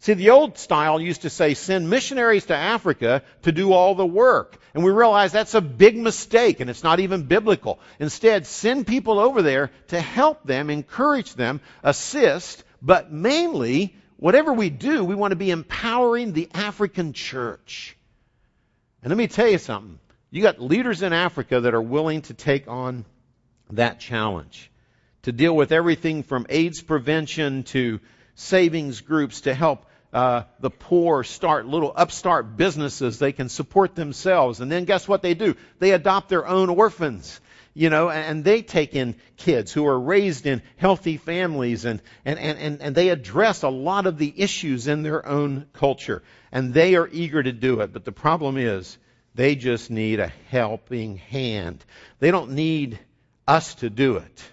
See, 0.02 0.14
the 0.14 0.30
old 0.30 0.58
style 0.58 1.02
used 1.02 1.24
to 1.24 1.30
say 1.30 1.54
send 1.54 1.90
missionaries 1.90 2.46
to 2.46 2.56
Africa 2.56 3.22
to 3.42 3.52
do 3.52 3.74
all 3.74 3.96
the 3.96 4.06
work. 4.06 4.58
And 4.74 4.84
we 4.84 4.92
realize 4.92 5.34
that's 5.34 5.56
a 5.56 5.62
big 5.62 5.98
mistake 5.98 6.62
and 6.62 6.70
it's 6.70 6.84
not 6.84 7.02
even 7.02 7.24
biblical. 7.24 7.80
Instead, 8.00 8.48
send 8.48 8.88
people 8.88 9.20
over 9.20 9.42
there 9.42 9.72
to 9.90 10.00
help 10.00 10.44
them, 10.44 10.70
encourage 10.70 11.34
them, 11.34 11.60
assist, 11.84 12.64
but 12.82 13.12
mainly, 13.12 13.94
whatever 14.16 14.54
we 14.54 14.70
do, 14.70 15.04
we 15.04 15.16
want 15.16 15.32
to 15.32 15.36
be 15.36 15.52
empowering 15.52 16.32
the 16.32 16.50
African 16.54 17.12
church. 17.12 17.98
And 19.04 19.12
let 19.12 19.18
me 19.18 19.28
tell 19.28 19.50
you 19.50 19.58
something. 19.58 20.00
You 20.32 20.42
got 20.42 20.62
leaders 20.62 21.02
in 21.02 21.12
Africa 21.12 21.60
that 21.62 21.74
are 21.74 21.82
willing 21.82 22.22
to 22.24 22.34
take 22.34 22.70
on 22.70 23.04
that 23.72 24.00
challenge. 24.00 24.72
To 25.24 25.34
deal 25.34 25.54
with 25.54 25.74
everything 25.74 26.24
from 26.24 26.46
AIDS 26.48 26.82
prevention 26.82 27.64
to 27.64 28.00
savings 28.36 29.02
groups 29.02 29.42
to 29.42 29.54
help 29.54 29.86
uh, 30.12 30.44
the 30.60 30.72
poor 30.72 31.24
start 31.24 31.68
little 31.68 31.94
upstart 31.96 32.58
businesses. 32.58 33.20
They 33.20 33.32
can 33.32 33.50
support 33.50 33.96
themselves. 33.96 34.60
And 34.60 34.72
then 34.72 34.86
guess 34.86 35.08
what 35.08 35.22
they 35.22 35.34
do? 35.34 35.56
They 35.80 35.92
adopt 35.92 36.30
their 36.30 36.48
own 36.48 36.70
orphans. 36.70 37.40
You 37.76 37.90
know, 37.90 38.10
and 38.10 38.44
they 38.44 38.64
take 38.64 38.96
in 38.96 39.16
kids 39.38 39.72
who 39.72 39.86
are 39.86 40.00
raised 40.00 40.46
in 40.48 40.64
healthy 40.78 41.18
families 41.18 41.86
and, 41.86 42.02
and, 42.26 42.40
and, 42.40 42.82
and 42.82 42.96
they 42.96 43.10
address 43.10 43.62
a 43.62 43.70
lot 43.70 44.08
of 44.08 44.18
the 44.18 44.34
issues 44.36 44.88
in 44.88 45.04
their 45.04 45.26
own 45.26 45.68
culture. 45.72 46.24
And 46.52 46.74
they 46.74 46.96
are 46.96 47.08
eager 47.08 47.42
to 47.42 47.52
do 47.52 47.80
it. 47.82 47.94
But 47.94 48.06
the 48.06 48.12
problem 48.12 48.58
is, 48.58 48.98
they 49.36 49.56
just 49.56 49.92
need 49.92 50.20
a 50.20 50.34
helping 50.50 51.18
hand. 51.18 51.86
They 52.18 52.32
don't 52.32 52.52
need 52.52 53.00
us 53.48 53.76
to 53.76 53.90
do 53.90 54.18
it. 54.18 54.44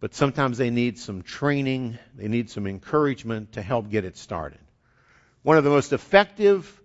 But 0.00 0.14
sometimes 0.14 0.58
they 0.58 0.70
need 0.70 0.98
some 0.98 1.22
training, 1.22 1.96
they 2.16 2.26
need 2.26 2.50
some 2.50 2.66
encouragement 2.66 3.52
to 3.52 3.62
help 3.62 3.88
get 3.88 4.04
it 4.04 4.16
started. 4.16 4.58
One 5.42 5.58
of 5.58 5.64
the 5.64 5.70
most 5.70 5.92
effective 5.92 6.80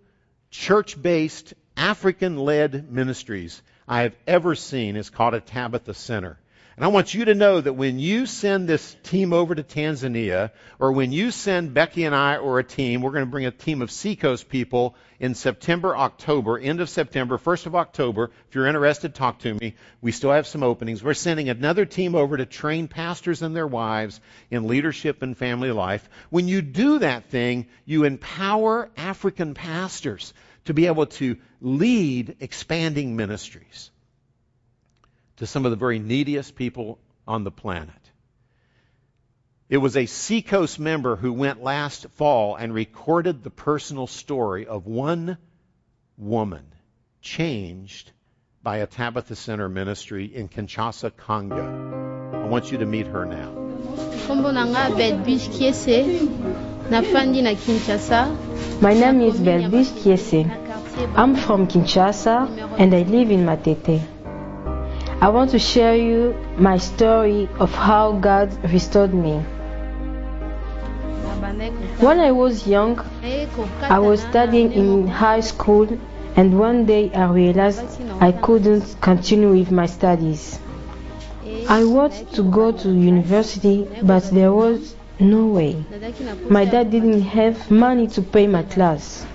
church 0.50 1.00
based 1.00 1.54
African 1.76 2.38
led 2.38 2.92
ministries 2.92 3.62
I 3.88 4.02
have 4.02 4.16
ever 4.26 4.56
seen 4.56 4.96
is 4.96 5.10
called 5.10 5.36
a 5.36 5.40
Tabitha 5.40 5.94
Center. 5.94 6.40
And 6.78 6.86
I 6.86 6.90
want 6.90 7.16
you 7.16 7.26
to 7.26 7.34
know 7.34 7.60
that 7.60 7.74
when 7.74 7.98
you 7.98 8.28
send 8.28 8.70
this 8.70 8.96
team 9.02 9.34
over 9.34 9.56
to 9.56 9.64
Tanzania, 9.64 10.52
or 10.78 10.92
when 10.92 11.12
you 11.12 11.32
send 11.32 11.74
Becky 11.74 12.04
and 12.04 12.14
I 12.14 12.38
or 12.38 12.60
a 12.60 12.64
team, 12.64 13.02
we're 13.02 13.14
going 13.14 13.26
to 13.26 13.32
bring 13.32 13.48
a 13.48 13.52
team 13.52 13.82
of 13.82 13.90
Seacoast 13.90 14.48
people 14.48 14.96
in 15.20 15.34
September, 15.34 15.98
October, 15.98 16.60
end 16.60 16.80
of 16.80 16.88
September, 16.88 17.40
1st 17.40 17.66
of 17.66 17.76
October. 17.76 18.30
If 18.48 18.54
you're 18.54 18.68
interested, 18.68 19.16
talk 19.16 19.40
to 19.40 19.56
me. 19.56 19.74
We 20.02 20.12
still 20.12 20.30
have 20.30 20.46
some 20.46 20.62
openings. 20.62 21.04
We're 21.04 21.16
sending 21.16 21.50
another 21.50 21.86
team 21.86 22.14
over 22.14 22.38
to 22.38 22.46
train 22.46 22.88
pastors 22.88 23.42
and 23.42 23.56
their 23.56 23.66
wives 23.66 24.22
in 24.52 24.68
leadership 24.68 25.24
and 25.24 25.36
family 25.36 25.72
life. 25.72 26.08
When 26.30 26.48
you 26.48 26.62
do 26.62 27.00
that 27.00 27.32
thing, 27.32 27.66
you 27.86 28.04
empower 28.04 28.92
African 28.96 29.56
pastors 29.56 30.32
to 30.66 30.76
be 30.76 30.86
able 30.86 31.08
to 31.08 31.38
lead 31.60 32.36
expanding 32.40 33.16
ministries 33.16 33.90
to 35.38 35.48
some 35.48 35.66
of 35.66 35.72
the 35.72 35.78
very 35.78 36.00
neediest 36.00 36.56
people 36.56 37.00
on 37.28 37.44
the 37.44 37.52
planet. 37.52 37.94
It 39.70 39.78
was 39.78 39.98
a 39.98 40.06
Seacoast 40.06 40.80
member 40.80 41.16
who 41.18 41.34
went 41.34 41.62
last 41.62 42.08
fall 42.12 42.56
and 42.56 42.74
recorded 42.74 43.44
the 43.44 43.50
personal 43.50 44.08
story 44.08 44.66
of 44.66 44.86
one 44.86 45.38
woman 46.18 46.66
changed 47.22 48.12
by 48.64 48.78
a 48.78 48.88
Tabitha 48.88 49.36
Center 49.36 49.68
ministry 49.68 50.26
in 50.26 50.48
Kinshasa, 50.48 51.16
Congo. 51.16 51.66
I 52.34 52.48
want 52.48 52.72
you 52.72 52.78
to 52.78 52.86
meet 52.86 53.08
her 53.08 53.26
now. 53.26 53.52
My 58.82 58.94
name 58.94 59.22
is 59.22 59.40
Belbish 59.40 59.90
Kiese. 60.00 60.50
I'm 61.16 61.36
from 61.36 61.68
Kinshasa 61.68 62.80
and 62.80 62.96
I 62.96 63.02
live 63.04 63.32
in 63.32 63.46
Matete. 63.46 64.17
I 65.20 65.30
want 65.30 65.50
to 65.52 65.60
share 65.60 65.96
you 65.96 66.36
my 66.60 66.78
story 66.78 67.50
of 67.60 67.74
how 67.74 68.12
God 68.20 68.54
restored 68.72 69.16
me. 69.16 69.40
When 72.00 72.20
I 72.20 72.32
was 72.32 72.68
young, 72.68 73.00
I 73.82 73.98
was 73.98 74.22
studying 74.22 74.72
in 74.74 75.08
high 75.08 75.40
school 75.40 75.88
and 76.36 76.60
one 76.60 76.86
day 76.86 77.12
I 77.14 77.32
realized 77.32 78.00
I 78.22 78.32
couldn't 78.32 79.02
continue 79.02 79.50
with 79.50 79.72
my 79.72 79.88
studies. 79.88 80.60
I 81.68 81.84
wanted 81.84 82.32
to 82.34 82.44
go 82.44 82.72
to 82.72 82.90
university 82.90 83.88
but 84.04 84.30
there 84.30 84.54
was 84.54 84.96
no 85.20 85.48
way. 85.48 85.84
My 86.48 86.66
dad 86.66 86.92
didn't 86.92 87.22
have 87.22 87.72
money 87.72 88.06
to 88.10 88.22
pay 88.22 88.46
my 88.46 88.62
class. 88.62 89.26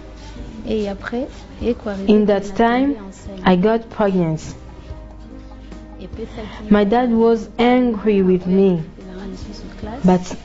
In 0.64 2.27
that 2.27 2.53
time, 2.55 3.11
I 3.42 3.57
got 3.57 3.90
pregnant. 3.90 4.55
My 6.71 6.85
dad 6.85 7.11
was 7.12 7.49
angry 7.59 8.23
with 8.23 8.47
me, 8.47 8.83
but 10.05 10.37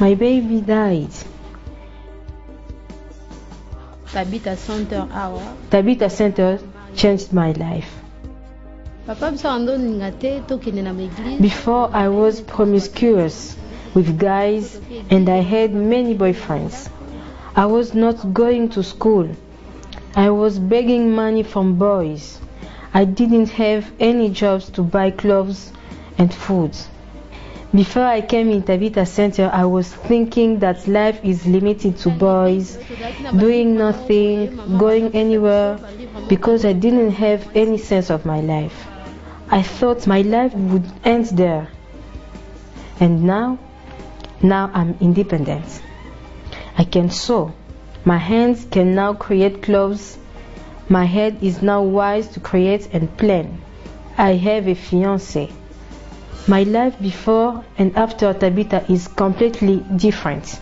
my 0.00 0.14
baby 0.14 0.60
died. 0.60 1.10
Tabitha 4.12 4.56
Center 4.56 5.06
Tabitha 5.70 6.08
Center 6.10 6.58
changed 6.96 7.32
my 7.32 7.52
life. 7.52 7.98
papa 9.08 9.30
biso 9.32 9.48
andoninga 9.48 10.10
te 10.20 10.40
tokende 10.46 10.82
na 10.82 10.92
maeglise 10.92 11.40
Before 11.40 11.88
I 11.94 12.08
was 12.08 12.40
promiscuous 12.42 13.56
with 13.94 14.18
guys 14.18 14.78
and 15.10 15.28
I 15.30 15.40
had 15.40 15.72
many 15.72 16.14
boyfriends. 16.14 16.90
I 17.56 17.64
was 17.66 17.94
not 17.94 18.34
going 18.34 18.68
to 18.70 18.82
school. 18.82 19.26
I 20.14 20.28
was 20.30 20.58
begging 20.58 21.10
money 21.14 21.42
from 21.42 21.78
boys. 21.78 22.38
I 22.98 23.04
didn't 23.04 23.50
have 23.50 23.92
any 24.00 24.28
jobs 24.28 24.70
to 24.70 24.82
buy 24.82 25.12
clothes 25.12 25.72
and 26.18 26.34
food. 26.34 26.76
Before 27.72 28.02
I 28.02 28.20
came 28.20 28.50
in 28.50 28.64
Tabitha 28.64 29.06
Center, 29.06 29.48
I 29.54 29.66
was 29.66 29.86
thinking 29.86 30.58
that 30.58 30.88
life 30.88 31.20
is 31.22 31.46
limited 31.46 31.96
to 31.98 32.10
boys, 32.10 32.76
doing 33.38 33.76
nothing, 33.76 34.56
going 34.78 35.14
anywhere, 35.14 35.78
because 36.28 36.64
I 36.64 36.72
didn't 36.72 37.12
have 37.12 37.48
any 37.54 37.78
sense 37.78 38.10
of 38.10 38.26
my 38.26 38.40
life. 38.40 38.88
I 39.48 39.62
thought 39.62 40.08
my 40.08 40.22
life 40.22 40.52
would 40.54 40.90
end 41.04 41.26
there. 41.26 41.68
And 42.98 43.22
now, 43.22 43.60
now 44.42 44.72
I'm 44.74 44.96
independent. 45.00 45.82
I 46.76 46.82
can 46.82 47.10
sew. 47.10 47.52
My 48.04 48.18
hands 48.18 48.66
can 48.68 48.96
now 48.96 49.14
create 49.14 49.62
clothes. 49.62 50.18
My 50.90 51.04
head 51.04 51.38
is 51.42 51.60
now 51.60 51.82
wise 51.82 52.28
to 52.28 52.40
create 52.40 52.88
and 52.94 53.14
plan. 53.18 53.60
I 54.16 54.32
have 54.34 54.66
a 54.66 54.74
fiance. 54.74 55.50
My 56.46 56.62
life 56.62 56.98
before 56.98 57.62
and 57.76 57.94
after 57.94 58.32
Tabitha 58.32 58.84
is 58.90 59.06
completely 59.06 59.84
different. 59.96 60.60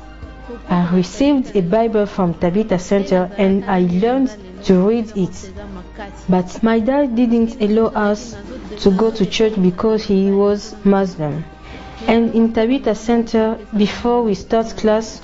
I 0.68 0.92
received 0.92 1.54
a 1.54 1.62
Bible 1.62 2.06
from 2.06 2.34
Tabitha 2.34 2.78
Center 2.80 3.30
and 3.38 3.64
I 3.66 3.82
learned 3.82 4.34
to 4.64 4.88
read 4.88 5.16
it. 5.16 5.52
But 6.28 6.60
my 6.60 6.80
dad 6.80 7.14
didn't 7.14 7.62
allow 7.62 7.86
us 7.86 8.36
to 8.80 8.90
go 8.90 9.12
to 9.12 9.24
church 9.26 9.54
because 9.62 10.02
he 10.02 10.32
was 10.32 10.74
Muslim. 10.84 11.44
And 12.08 12.34
in 12.34 12.52
Tabitha 12.52 12.96
Center, 12.96 13.58
before 13.76 14.24
we 14.24 14.34
start 14.34 14.76
class, 14.76 15.22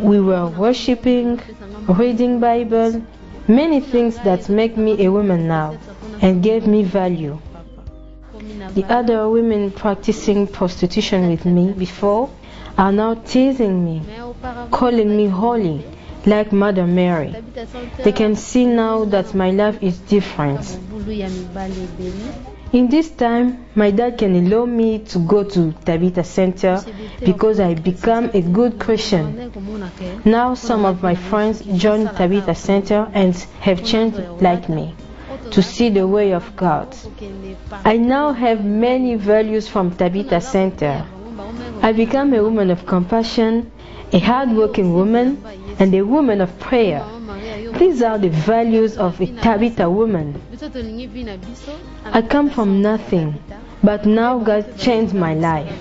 we 0.00 0.20
were 0.20 0.46
worshiping, 0.48 1.40
reading 1.86 2.40
Bible, 2.40 3.02
many 3.48 3.80
things 3.80 4.16
that 4.20 4.48
make 4.48 4.76
me 4.76 5.04
a 5.06 5.10
woman 5.10 5.48
now 5.48 5.76
and 6.20 6.42
gave 6.42 6.66
me 6.66 6.82
value. 6.84 7.38
The 8.74 8.84
other 8.88 9.28
women 9.28 9.70
practicing 9.70 10.46
prostitution 10.46 11.30
with 11.30 11.44
me 11.44 11.72
before 11.72 12.30
are 12.76 12.92
now 12.92 13.14
teasing 13.14 13.84
me, 13.84 14.02
calling 14.70 15.16
me 15.16 15.26
holy, 15.26 15.84
like 16.26 16.52
Mother 16.52 16.86
Mary. 16.86 17.34
They 18.04 18.12
can 18.12 18.36
see 18.36 18.66
now 18.66 19.04
that 19.06 19.34
my 19.34 19.50
life 19.50 19.82
is 19.82 19.98
different. 19.98 20.78
In 22.70 22.88
this 22.88 23.10
time, 23.10 23.64
my 23.74 23.90
dad 23.90 24.18
can 24.18 24.36
allow 24.36 24.66
me 24.66 24.98
to 24.98 25.18
go 25.20 25.42
to 25.42 25.72
Tabitha 25.86 26.22
Center 26.22 26.84
because 27.24 27.60
I 27.60 27.72
become 27.72 28.30
a 28.34 28.42
good 28.42 28.78
Christian. 28.78 29.50
Now 30.26 30.52
some 30.52 30.84
of 30.84 31.02
my 31.02 31.14
friends 31.14 31.62
join 31.62 32.06
Tabitha 32.08 32.54
Center 32.54 33.10
and 33.14 33.34
have 33.60 33.82
changed 33.84 34.18
like 34.42 34.68
me 34.68 34.94
to 35.50 35.62
see 35.62 35.88
the 35.88 36.06
way 36.06 36.32
of 36.32 36.56
God. 36.56 36.94
I 37.84 37.96
now 37.96 38.32
have 38.32 38.62
many 38.62 39.14
values 39.14 39.66
from 39.66 39.96
Tabitha 39.96 40.42
Center. 40.42 41.06
I 41.80 41.92
become 41.92 42.34
a 42.34 42.42
woman 42.42 42.70
of 42.70 42.84
compassion, 42.84 43.72
a 44.12 44.18
hardworking 44.18 44.92
woman, 44.92 45.42
and 45.78 45.94
a 45.94 46.02
woman 46.02 46.42
of 46.42 46.58
prayer. 46.58 47.02
These 47.78 48.02
are 48.02 48.18
the 48.18 48.28
values 48.28 48.96
of 48.96 49.20
a 49.20 49.26
Tabitha 49.26 49.88
woman. 49.88 50.40
I 52.04 52.22
come 52.22 52.50
from 52.50 52.82
nothing, 52.82 53.40
but 53.84 54.04
now 54.04 54.38
God 54.38 54.76
changed 54.76 55.14
my 55.14 55.34
life. 55.34 55.72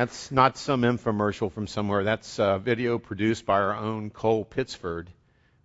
That's 0.00 0.30
not 0.30 0.56
some 0.56 0.80
infomercial 0.80 1.52
from 1.52 1.66
somewhere. 1.66 2.04
That's 2.04 2.38
a 2.38 2.58
video 2.58 2.98
produced 2.98 3.44
by 3.44 3.60
our 3.60 3.76
own 3.76 4.08
Cole 4.08 4.46
Pittsford 4.46 5.10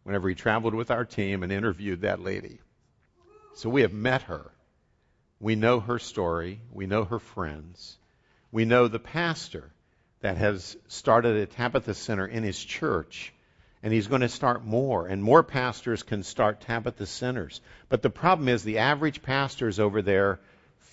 whenever 0.04 0.28
he 0.28 0.36
traveled 0.36 0.76
with 0.76 0.92
our 0.92 1.06
team 1.06 1.42
and 1.42 1.54
interviewed 1.54 2.02
that 2.02 2.20
lady. 2.20 2.60
So 3.54 3.70
we 3.70 3.84
have 3.84 3.94
met 3.94 4.24
her. 4.24 4.52
We 5.40 5.56
know 5.56 5.80
her 5.80 6.00
story. 6.00 6.60
We 6.70 6.86
know 6.86 7.06
her 7.06 7.20
friends. 7.20 7.98
We 8.52 8.66
know 8.66 8.90
the 8.90 9.00
pastor 9.00 9.72
that 10.20 10.36
has 10.36 10.76
started 10.90 11.38
a 11.38 11.46
Tabitha 11.46 11.94
Center 11.94 12.28
in 12.28 12.44
his 12.44 12.62
church. 12.62 13.34
And 13.84 13.94
he's 13.94 14.08
going 14.08 14.20
to 14.20 14.28
start 14.28 14.66
more, 14.66 15.08
and 15.08 15.24
more 15.24 15.44
pastors 15.44 16.04
can 16.04 16.24
start 16.24 16.60
Tabitha 16.60 17.06
centers. 17.06 17.62
But 17.88 18.02
the 18.02 18.10
problem 18.10 18.50
is 18.50 18.66
the 18.66 18.80
average 18.80 19.22
pastors 19.22 19.80
over 19.80 20.02
there 20.02 20.42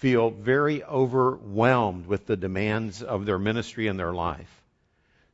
feel 0.03 0.31
very 0.31 0.83
overwhelmed 0.83 2.07
with 2.07 2.27
the 2.27 2.37
demands 2.37 3.05
of 3.05 3.25
their 3.25 3.38
ministry 3.38 3.87
and 3.87 3.97
their 3.97 4.12
life. 4.12 4.62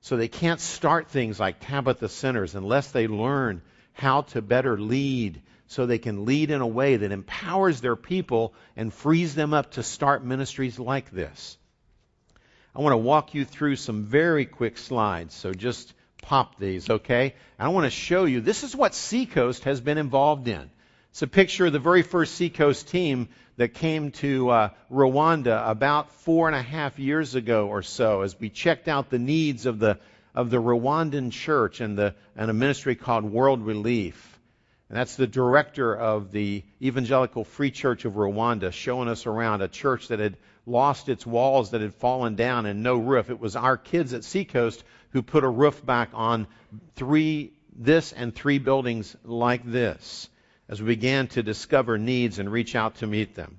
So 0.02 0.18
they 0.18 0.28
can't 0.28 0.61
start 0.61 1.09
things 1.09 1.40
like 1.40 1.61
Tabitha 1.61 2.11
centers 2.11 2.54
unless 2.54 2.90
they 2.90 3.09
learn 3.09 3.62
how 3.94 4.22
to 4.35 4.42
better 4.42 4.78
lead 4.78 5.40
so 5.68 5.87
they 5.87 5.96
can 5.96 6.26
lead 6.26 6.50
in 6.50 6.61
a 6.61 6.66
way 6.66 6.96
that 6.96 7.12
empowers 7.12 7.81
their 7.81 7.96
people 7.96 8.52
and 8.76 8.92
frees 8.92 9.35
them 9.35 9.54
up 9.54 9.70
to 9.70 9.83
start 9.83 10.22
ministries 10.22 10.78
like 10.78 11.11
this. 11.12 11.57
I 12.74 12.83
want 12.83 12.92
to 12.92 12.98
walk 12.98 13.33
you 13.33 13.46
through 13.46 13.76
some 13.76 14.04
very 14.04 14.44
quick 14.44 14.76
slides, 14.76 15.33
so 15.33 15.54
just 15.54 15.94
pop 16.20 16.59
these, 16.59 16.90
okay? 16.90 17.35
I 17.59 17.68
want 17.68 17.87
to 17.87 17.90
show 17.90 18.26
you 18.26 18.42
this 18.42 18.64
is 18.64 18.76
what 18.76 18.94
Seacoast 18.94 19.64
has 19.64 19.81
been 19.81 19.96
involved 19.96 20.46
in. 20.46 20.70
It's 21.18 21.22
a 21.24 21.26
picture 21.26 21.66
of 21.66 21.72
the 21.72 21.81
very 21.81 22.02
first 22.02 22.37
Seacoast 22.37 22.87
team 22.87 23.28
that 23.57 23.74
came 23.74 24.12
to 24.12 24.50
uh, 24.50 24.68
Rwanda 24.88 25.68
about 25.68 26.12
four 26.12 26.46
and 26.46 26.54
a 26.54 26.62
half 26.62 27.00
years 27.00 27.35
ago 27.35 27.66
or 27.66 27.83
so 27.83 28.20
as 28.20 28.38
we 28.38 28.50
checked 28.50 28.87
out 28.87 29.11
the 29.11 29.18
needs 29.18 29.66
of 29.66 29.81
the 29.81 29.98
of 30.33 30.48
the 30.50 30.59
Rwandan 30.59 31.33
church 31.33 31.81
and 31.81 31.98
the 31.98 32.14
and 32.37 32.52
a 32.52 32.54
ministry 32.54 32.94
called 32.94 33.24
World 33.24 33.66
Relief. 33.66 34.38
And 34.88 34.96
that's 34.96 35.16
the 35.16 35.26
director 35.26 35.92
of 35.92 36.31
the 36.31 36.62
Evangelical 36.81 37.42
Free 37.42 37.72
Church 37.72 38.04
of 38.04 38.12
Rwanda 38.12 38.70
showing 38.72 39.09
us 39.09 39.26
around 39.26 39.61
a 39.61 39.66
church 39.66 40.07
that 40.09 40.20
had 40.20 40.37
lost 40.66 41.09
its 41.09 41.26
walls 41.26 41.72
that 41.72 41.81
had 41.81 41.94
fallen 41.94 42.37
down 42.37 42.64
and 42.64 42.85
no 42.85 42.96
roof. 42.96 43.28
It 43.28 43.40
was 43.40 43.57
our 43.57 43.76
kids 43.76 44.14
at 44.14 44.22
Seacoast 44.22 44.85
who 45.11 45.22
put 45.22 45.42
a 45.42 45.48
roof 45.48 45.85
back 45.85 46.11
on 46.14 46.46
three 46.94 47.54
this 47.76 48.12
and 48.12 48.33
three 48.33 48.61
buildings 48.61 49.16
like 49.24 49.64
this 49.64 50.28
as 50.68 50.81
we 50.81 50.94
began 50.94 51.26
to 51.28 51.42
discover 51.42 51.98
needs 51.98 52.38
and 52.38 52.50
reach 52.50 52.74
out 52.74 52.96
to 52.96 53.07
meet 53.07 53.35
them. 53.35 53.59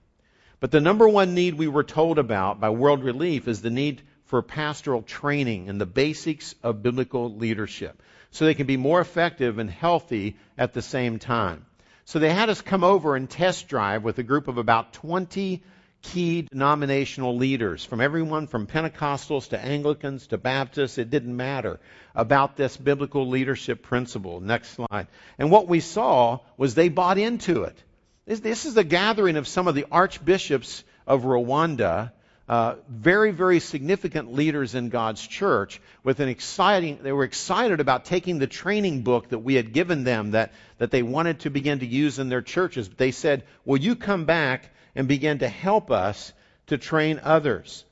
But 0.60 0.72
the 0.72 0.82
number 0.82 1.08
one 1.08 1.34
need 1.34 1.56
we 1.56 1.68
were 1.68 1.84
told 1.84 2.20
about 2.20 2.60
by 2.60 2.70
World 2.70 3.04
Relief 3.04 3.48
is 3.48 3.62
the 3.62 3.70
need 3.70 4.02
for 4.26 4.42
pastoral 4.42 5.02
training 5.02 5.70
and 5.70 5.80
the 5.80 5.86
basics 5.86 6.54
of 6.62 6.84
biblical 6.84 7.34
leadership 7.34 8.02
so 8.32 8.46
they 8.46 8.54
can 8.54 8.68
be 8.68 8.78
more 8.78 9.02
effective 9.02 9.58
and 9.58 9.70
healthy 9.70 10.36
at 10.58 10.74
the 10.74 10.82
same 10.82 11.18
time. 11.18 11.66
So 12.06 12.20
they 12.20 12.34
had 12.34 12.50
us 12.50 12.62
come 12.62 12.84
over 12.84 13.16
and 13.16 13.30
test 13.30 13.68
drive 13.68 14.04
with 14.04 14.18
a 14.20 14.24
group 14.24 14.48
of 14.48 14.58
about 14.58 14.94
20 14.94 15.64
key 16.02 16.44
denominational 16.44 17.36
leaders 17.36 17.84
from 17.84 18.02
everyone 18.02 18.48
from 18.48 18.68
Pentecostals 18.68 19.50
to 19.50 19.60
Anglicans 19.60 20.28
to 20.28 20.38
Baptists, 20.38 20.98
it 20.98 21.10
didn't 21.10 21.36
matter, 21.36 21.80
about 22.16 22.56
this 22.56 22.78
biblical 22.78 23.28
leadership 23.28 23.84
principle. 23.84 24.40
Next 24.40 24.70
slide. 24.70 25.08
And 25.38 25.52
what 25.52 25.68
we 25.68 25.80
saw 25.80 26.40
was 26.58 26.76
they 26.76 26.90
bought 26.90 27.18
into 27.18 27.64
it. 27.64 27.78
This, 28.26 28.40
this 28.40 28.66
is 28.66 28.78
a 28.78 28.84
gathering 28.84 29.36
of 29.36 29.48
some 29.48 29.68
of 29.68 29.76
the 29.76 29.86
archbishops 29.92 30.84
of 31.06 31.24
Rwanda, 31.24 32.12
uh, 32.48 32.76
very, 32.88 33.32
very 33.32 33.60
significant 33.60 34.34
leaders 34.34 34.74
in 34.74 34.90
God's 34.90 35.26
church 35.26 35.80
with 36.04 36.20
an 36.20 36.30
exciting, 36.30 37.00
they 37.04 37.12
were 37.12 37.24
excited 37.24 37.80
about 37.80 38.06
taking 38.06 38.40
the 38.40 38.48
training 38.48 39.02
book 39.02 39.30
that 39.30 39.40
we 39.40 39.54
had 39.54 39.72
given 39.74 40.04
them 40.04 40.32
that, 40.32 40.54
that 40.80 40.90
they 40.90 41.04
wanted 41.04 41.42
to 41.42 41.52
begin 41.52 41.80
to 41.80 41.86
use 41.86 42.18
in 42.18 42.30
their 42.30 42.42
churches. 42.42 42.90
They 42.90 43.12
said, 43.12 43.44
will 43.66 43.78
you 43.78 43.96
come 43.96 44.26
back 44.26 44.72
and 45.00 45.08
begin 45.08 45.40
to 45.40 45.48
help 45.48 45.92
us 45.92 46.34
to 46.68 46.78
train 46.78 47.22
others. 47.24 47.86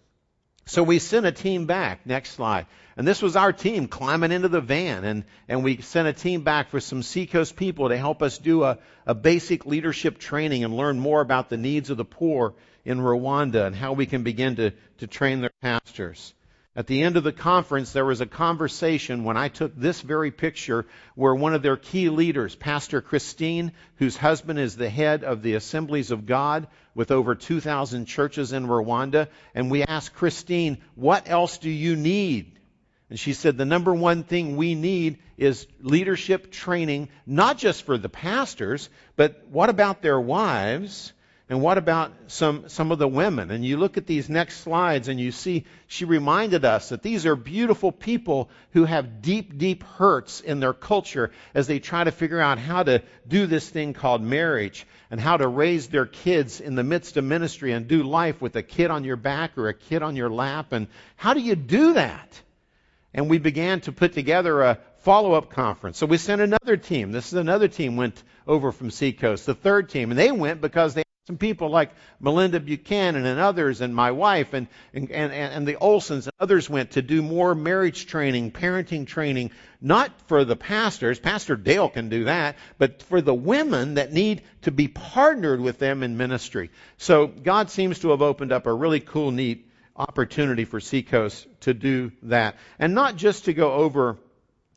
So 0.65 0.83
we 0.83 0.99
sent 0.99 1.25
a 1.25 1.31
team 1.31 1.65
back. 1.65 2.05
Next 2.05 2.31
slide. 2.31 2.65
And 2.97 3.07
this 3.07 3.21
was 3.21 3.37
our 3.37 3.53
team 3.53 3.87
climbing 3.87 4.33
into 4.33 4.49
the 4.49 4.59
van. 4.59 5.05
And, 5.05 5.23
and 5.47 5.63
we 5.63 5.77
sent 5.77 6.09
a 6.09 6.11
team 6.11 6.41
back 6.41 6.69
for 6.69 6.81
some 6.81 7.01
Seacoast 7.01 7.55
people 7.55 7.87
to 7.87 7.97
help 7.97 8.21
us 8.21 8.37
do 8.37 8.63
a, 8.63 8.79
a 9.05 9.15
basic 9.15 9.65
leadership 9.65 10.17
training 10.17 10.65
and 10.65 10.75
learn 10.75 10.99
more 10.99 11.21
about 11.21 11.47
the 11.47 11.55
needs 11.55 11.89
of 11.89 11.95
the 11.95 12.03
poor 12.03 12.55
in 12.83 12.99
Rwanda 12.99 13.65
and 13.65 13.73
how 13.73 13.93
we 13.93 14.05
can 14.05 14.23
begin 14.23 14.57
to, 14.57 14.73
to 14.97 15.07
train 15.07 15.39
their 15.39 15.53
pastors. 15.61 16.33
At 16.77 16.85
the 16.85 17.01
end 17.01 17.17
of 17.17 17.23
the 17.23 17.33
conference, 17.33 17.91
there 17.91 18.05
was 18.05 18.21
a 18.21 18.27
conversation 18.27 19.23
when 19.23 19.35
I 19.35 19.47
took 19.47 19.75
this 19.75 19.99
very 19.99 20.29
picture 20.29 20.85
where 21.15 21.33
one 21.33 21.55
of 21.55 21.63
their 21.63 21.75
key 21.75 22.09
leaders, 22.09 22.53
Pastor 22.53 23.01
Christine, 23.01 23.71
whose 23.95 24.15
husband 24.15 24.59
is 24.59 24.75
the 24.75 24.87
head 24.87 25.23
of 25.23 25.41
the 25.41 25.55
Assemblies 25.55 26.11
of 26.11 26.27
God 26.27 26.67
with 26.93 27.09
over 27.09 27.33
2,000 27.33 28.05
churches 28.05 28.53
in 28.53 28.67
Rwanda, 28.67 29.27
and 29.55 29.71
we 29.71 29.81
asked 29.81 30.13
Christine, 30.13 30.77
what 30.93 31.27
else 31.27 31.57
do 31.57 31.71
you 31.71 31.95
need? 31.95 32.59
And 33.09 33.19
she 33.19 33.33
said, 33.33 33.57
the 33.57 33.65
number 33.65 33.95
one 33.95 34.21
thing 34.21 34.55
we 34.55 34.75
need 34.75 35.17
is 35.35 35.65
leadership 35.81 36.51
training, 36.51 37.09
not 37.25 37.57
just 37.57 37.87
for 37.87 37.97
the 37.97 38.07
pastors, 38.07 38.87
but 39.15 39.47
what 39.49 39.71
about 39.71 40.03
their 40.03 40.21
wives? 40.21 41.11
And 41.49 41.61
what 41.61 41.77
about 41.77 42.11
some, 42.27 42.67
some 42.67 42.91
of 42.91 42.99
the 42.99 43.07
women? 43.07 43.51
And 43.51 43.63
you 43.63 43.77
look 43.77 43.95
at 43.95 44.05
these 44.05 44.27
next 44.27 44.57
slides 44.57 45.07
and 45.07 45.17
you 45.17 45.31
see 45.31 45.63
she 45.87 46.03
reminded 46.03 46.65
us 46.65 46.89
that 46.89 47.01
these 47.01 47.25
are 47.25 47.37
beautiful 47.37 47.93
people 47.93 48.49
who 48.71 48.83
have 48.83 49.21
deep, 49.21 49.57
deep 49.57 49.83
hurts 49.83 50.41
in 50.41 50.59
their 50.59 50.73
culture 50.73 51.31
as 51.53 51.65
they 51.65 51.79
try 51.79 52.03
to 52.03 52.11
figure 52.11 52.41
out 52.41 52.59
how 52.59 52.83
to 52.83 53.01
do 53.25 53.45
this 53.45 53.69
thing 53.69 53.93
called 53.93 54.21
marriage 54.21 54.85
and 55.09 55.21
how 55.21 55.37
to 55.37 55.47
raise 55.47 55.87
their 55.87 56.05
kids 56.05 56.59
in 56.59 56.75
the 56.75 56.83
midst 56.83 57.15
of 57.15 57.23
ministry 57.23 57.71
and 57.71 57.87
do 57.87 58.03
life 58.03 58.41
with 58.41 58.57
a 58.57 58.63
kid 58.63 58.91
on 58.91 59.05
your 59.05 59.15
back 59.15 59.57
or 59.57 59.69
a 59.69 59.73
kid 59.73 60.03
on 60.03 60.17
your 60.17 60.29
lap. 60.29 60.73
And 60.73 60.87
how 61.15 61.33
do 61.33 61.39
you 61.39 61.55
do 61.55 61.93
that? 61.93 62.41
And 63.13 63.29
we 63.29 63.37
began 63.37 63.79
to 63.81 63.93
put 63.93 64.11
together 64.11 64.63
a 64.63 64.79
follow-up 64.99 65.49
conference. 65.51 65.97
So 65.97 66.07
we 66.07 66.17
sent 66.17 66.41
another 66.41 66.75
team. 66.75 67.13
This 67.13 67.27
is 67.27 67.39
another 67.39 67.69
team 67.69 67.95
went 67.95 68.21
over 68.45 68.73
from 68.73 68.91
Seacoast, 68.91 69.45
the 69.45 69.55
third 69.55 69.89
team, 69.89 70.11
and 70.11 70.19
they 70.19 70.33
went 70.33 70.59
because 70.59 70.93
they 70.93 71.03
some 71.27 71.37
people 71.37 71.69
like 71.69 71.91
Melinda 72.21 72.57
Buchanan 72.57 73.25
and 73.25 73.37
others, 73.37 73.81
and 73.81 73.93
my 73.93 74.11
wife, 74.11 74.53
and, 74.53 74.67
and, 74.93 75.11
and, 75.11 75.33
and 75.33 75.67
the 75.67 75.75
Olsons 75.75 76.25
and 76.25 76.31
others 76.39 76.69
went 76.69 76.91
to 76.91 77.01
do 77.01 77.21
more 77.21 77.53
marriage 77.53 78.07
training, 78.07 78.51
parenting 78.53 79.05
training, 79.05 79.51
not 79.81 80.09
for 80.27 80.45
the 80.45 80.55
pastors, 80.55 81.19
Pastor 81.19 81.57
Dale 81.57 81.89
can 81.89 82.07
do 82.07 82.23
that, 82.23 82.55
but 82.77 83.03
for 83.03 83.19
the 83.19 83.33
women 83.33 83.95
that 83.95 84.13
need 84.13 84.41
to 84.61 84.71
be 84.71 84.87
partnered 84.87 85.59
with 85.59 85.79
them 85.79 86.01
in 86.01 86.15
ministry. 86.15 86.71
So 86.97 87.27
God 87.27 87.69
seems 87.71 87.99
to 87.99 88.11
have 88.11 88.21
opened 88.21 88.53
up 88.53 88.65
a 88.65 88.73
really 88.73 89.01
cool, 89.01 89.31
neat 89.31 89.69
opportunity 89.97 90.63
for 90.63 90.79
Seacoast 90.79 91.45
to 91.61 91.73
do 91.73 92.13
that. 92.23 92.55
And 92.79 92.95
not 92.95 93.17
just 93.17 93.45
to 93.45 93.53
go 93.53 93.73
over 93.73 94.17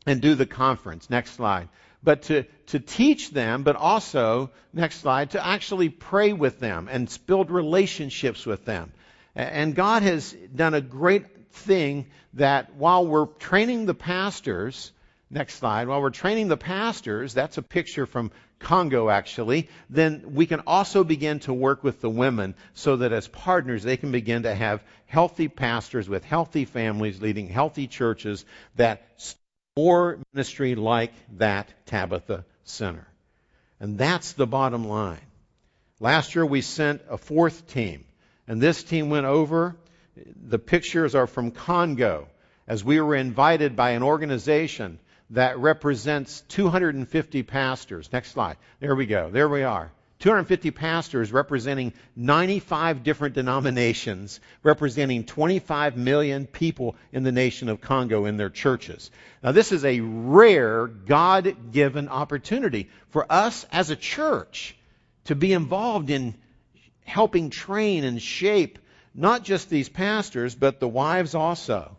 and 0.05 0.19
do 0.19 0.35
the 0.35 0.45
conference. 0.45 1.09
Next 1.09 1.31
slide 1.31 1.69
but 2.03 2.23
to, 2.23 2.43
to 2.67 2.79
teach 2.79 3.31
them, 3.31 3.63
but 3.63 3.75
also, 3.75 4.51
next 4.73 5.01
slide, 5.01 5.31
to 5.31 5.45
actually 5.45 5.89
pray 5.89 6.33
with 6.33 6.59
them 6.59 6.87
and 6.91 7.17
build 7.27 7.51
relationships 7.51 8.45
with 8.45 8.65
them. 8.65 8.91
And 9.35 9.75
God 9.75 10.03
has 10.03 10.33
done 10.33 10.73
a 10.73 10.81
great 10.81 11.53
thing 11.53 12.07
that 12.33 12.75
while 12.75 13.05
we're 13.05 13.25
training 13.25 13.85
the 13.85 13.93
pastors, 13.93 14.91
next 15.29 15.55
slide, 15.55 15.87
while 15.87 16.01
we're 16.01 16.09
training 16.09 16.47
the 16.47 16.57
pastors, 16.57 17.33
that's 17.33 17.57
a 17.57 17.61
picture 17.61 18.05
from 18.05 18.31
Congo 18.59 19.09
actually, 19.09 19.69
then 19.89 20.33
we 20.33 20.45
can 20.45 20.61
also 20.67 21.03
begin 21.03 21.39
to 21.39 21.53
work 21.53 21.83
with 21.83 21.99
the 22.01 22.09
women 22.09 22.53
so 22.73 22.97
that 22.97 23.11
as 23.11 23.27
partners 23.27 23.83
they 23.83 23.97
can 23.97 24.11
begin 24.11 24.43
to 24.43 24.53
have 24.53 24.83
healthy 25.07 25.47
pastors 25.47 26.07
with 26.07 26.23
healthy 26.23 26.65
families 26.65 27.21
leading 27.21 27.47
healthy 27.47 27.87
churches 27.87 28.45
that 28.75 29.03
more 29.77 30.19
ministry 30.33 30.75
like 30.75 31.13
that 31.37 31.69
Tabitha 31.85 32.43
Center. 32.65 33.07
And 33.79 33.97
that's 33.97 34.33
the 34.33 34.45
bottom 34.45 34.87
line. 34.87 35.21
Last 35.99 36.35
year 36.35 36.45
we 36.45 36.61
sent 36.61 37.01
a 37.09 37.17
fourth 37.17 37.67
team, 37.67 38.03
and 38.47 38.61
this 38.61 38.83
team 38.83 39.09
went 39.09 39.27
over. 39.27 39.77
The 40.45 40.59
pictures 40.59 41.15
are 41.15 41.27
from 41.27 41.51
Congo, 41.51 42.27
as 42.67 42.83
we 42.83 42.99
were 42.99 43.15
invited 43.15 43.77
by 43.77 43.91
an 43.91 44.03
organization 44.03 44.99
that 45.29 45.57
represents 45.57 46.41
250 46.49 47.43
pastors. 47.43 48.11
Next 48.11 48.31
slide. 48.31 48.57
There 48.81 48.95
we 48.95 49.05
go. 49.05 49.29
There 49.29 49.47
we 49.47 49.63
are. 49.63 49.89
250 50.21 50.69
pastors 50.71 51.31
representing 51.31 51.93
95 52.15 53.03
different 53.03 53.33
denominations, 53.33 54.39
representing 54.61 55.23
25 55.23 55.97
million 55.97 56.45
people 56.45 56.95
in 57.11 57.23
the 57.23 57.31
nation 57.31 57.69
of 57.69 57.81
Congo 57.81 58.25
in 58.25 58.37
their 58.37 58.51
churches. 58.51 59.09
Now, 59.43 59.51
this 59.51 59.71
is 59.71 59.83
a 59.83 59.99
rare, 59.99 60.85
God 60.85 61.71
given 61.71 62.07
opportunity 62.07 62.89
for 63.09 63.25
us 63.31 63.65
as 63.71 63.89
a 63.89 63.95
church 63.95 64.77
to 65.25 65.35
be 65.35 65.53
involved 65.53 66.11
in 66.11 66.35
helping 67.03 67.49
train 67.49 68.03
and 68.03 68.21
shape 68.21 68.77
not 69.15 69.43
just 69.43 69.69
these 69.69 69.89
pastors, 69.89 70.53
but 70.53 70.79
the 70.79 70.87
wives 70.87 71.33
also. 71.33 71.97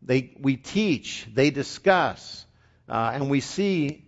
They, 0.00 0.32
we 0.40 0.56
teach, 0.56 1.26
they 1.32 1.50
discuss, 1.50 2.46
uh, 2.88 3.10
and 3.14 3.28
we 3.28 3.40
see 3.40 4.01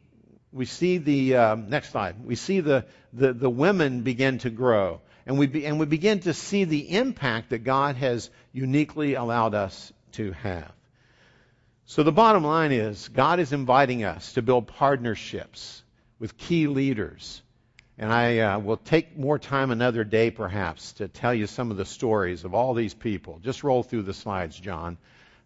we 0.54 0.66
see 0.66 0.98
the 0.98 1.34
um, 1.34 1.68
next 1.68 1.90
slide. 1.90 2.24
We 2.24 2.36
see 2.36 2.60
the, 2.60 2.86
the, 3.12 3.32
the 3.32 3.50
women 3.50 4.02
begin 4.02 4.38
to 4.38 4.50
grow, 4.50 5.00
and 5.26 5.36
we 5.36 5.48
be, 5.48 5.66
and 5.66 5.80
we 5.80 5.86
begin 5.86 6.20
to 6.20 6.32
see 6.32 6.62
the 6.62 6.96
impact 6.96 7.50
that 7.50 7.64
God 7.64 7.96
has 7.96 8.30
uniquely 8.52 9.14
allowed 9.14 9.54
us 9.54 9.92
to 10.12 10.30
have. 10.30 10.70
So 11.86 12.04
the 12.04 12.12
bottom 12.12 12.44
line 12.44 12.70
is 12.70 13.08
God 13.08 13.40
is 13.40 13.52
inviting 13.52 14.04
us 14.04 14.34
to 14.34 14.42
build 14.42 14.68
partnerships 14.68 15.82
with 16.20 16.38
key 16.38 16.68
leaders. 16.68 17.42
And 17.98 18.12
I 18.12 18.38
uh, 18.38 18.58
will 18.60 18.76
take 18.76 19.18
more 19.18 19.40
time 19.40 19.72
another 19.72 20.04
day, 20.04 20.30
perhaps, 20.30 20.92
to 20.94 21.08
tell 21.08 21.34
you 21.34 21.48
some 21.48 21.72
of 21.72 21.76
the 21.76 21.84
stories 21.84 22.44
of 22.44 22.54
all 22.54 22.74
these 22.74 22.94
people. 22.94 23.40
Just 23.42 23.64
roll 23.64 23.82
through 23.82 24.02
the 24.02 24.14
slides, 24.14 24.58
John. 24.58 24.98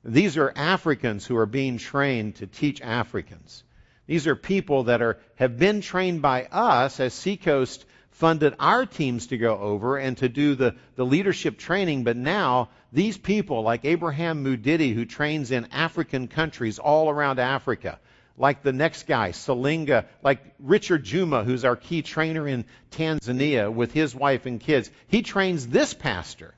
These 0.05 0.37
are 0.37 0.53
Africans 0.55 1.27
who 1.27 1.37
are 1.39 1.47
being 1.47 1.79
trained 1.79 2.37
to 2.37 2.47
teach 2.47 2.81
Africans. 2.83 3.65
These 4.09 4.27
are 4.27 4.35
people 4.35 4.85
that 4.85 5.03
are, 5.03 5.19
have 5.35 5.59
been 5.59 5.83
trained 5.83 6.23
by 6.23 6.47
us 6.47 6.99
as 6.99 7.13
Seacoast 7.13 7.85
funded 8.11 8.55
our 8.59 8.87
teams 8.87 9.27
to 9.29 9.37
go 9.37 9.59
over 9.59 9.99
and 9.99 10.17
to 10.17 10.31
do 10.31 10.55
the, 10.55 10.75
the 10.97 11.05
leadership 11.05 11.59
training, 11.59 12.05
but 12.05 12.17
now 12.17 12.71
these 12.91 13.19
people, 13.19 13.63
like 13.63 13.85
Abraham 13.85 14.43
Mudidi, 14.43 14.95
who 14.95 15.05
trains 15.05 15.51
in 15.51 15.69
African 15.73 16.27
countries 16.27 16.79
all 16.79 17.11
around 17.11 17.39
Africa, 17.39 18.01
like 18.39 18.63
the 18.63 18.73
next 18.73 19.07
guy, 19.07 19.33
Salinga, 19.33 20.07
like 20.23 20.41
Richard 20.59 21.05
Juma, 21.05 21.45
who's 21.45 21.67
our 21.67 21.77
key 21.77 22.01
trainer 22.01 22.49
in 22.49 22.65
Tanzania 22.91 23.71
with 23.71 23.93
his 23.93 24.15
wife 24.15 24.47
and 24.47 24.59
kids, 24.59 24.91
he 25.09 25.21
trains 25.21 25.67
this 25.67 25.93
pastor 25.93 26.55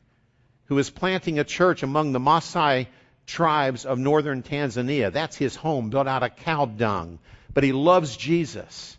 who 0.67 0.79
is 0.79 0.89
planting 0.89 1.41
a 1.41 1.45
church 1.45 1.83
among 1.83 2.13
the 2.13 2.21
Maasai 2.21 2.87
tribes 3.27 3.85
of 3.85 3.99
northern 3.99 4.45
Tanzania. 4.45 5.13
That's 5.13 5.37
his 5.37 5.57
home, 5.57 5.91
built 5.91 6.07
out 6.07 6.23
of 6.23 6.37
cow 6.37 6.67
dung 6.67 7.19
but 7.55 7.65
he 7.65 7.73
loves 7.73 8.17
Jesus. 8.17 8.97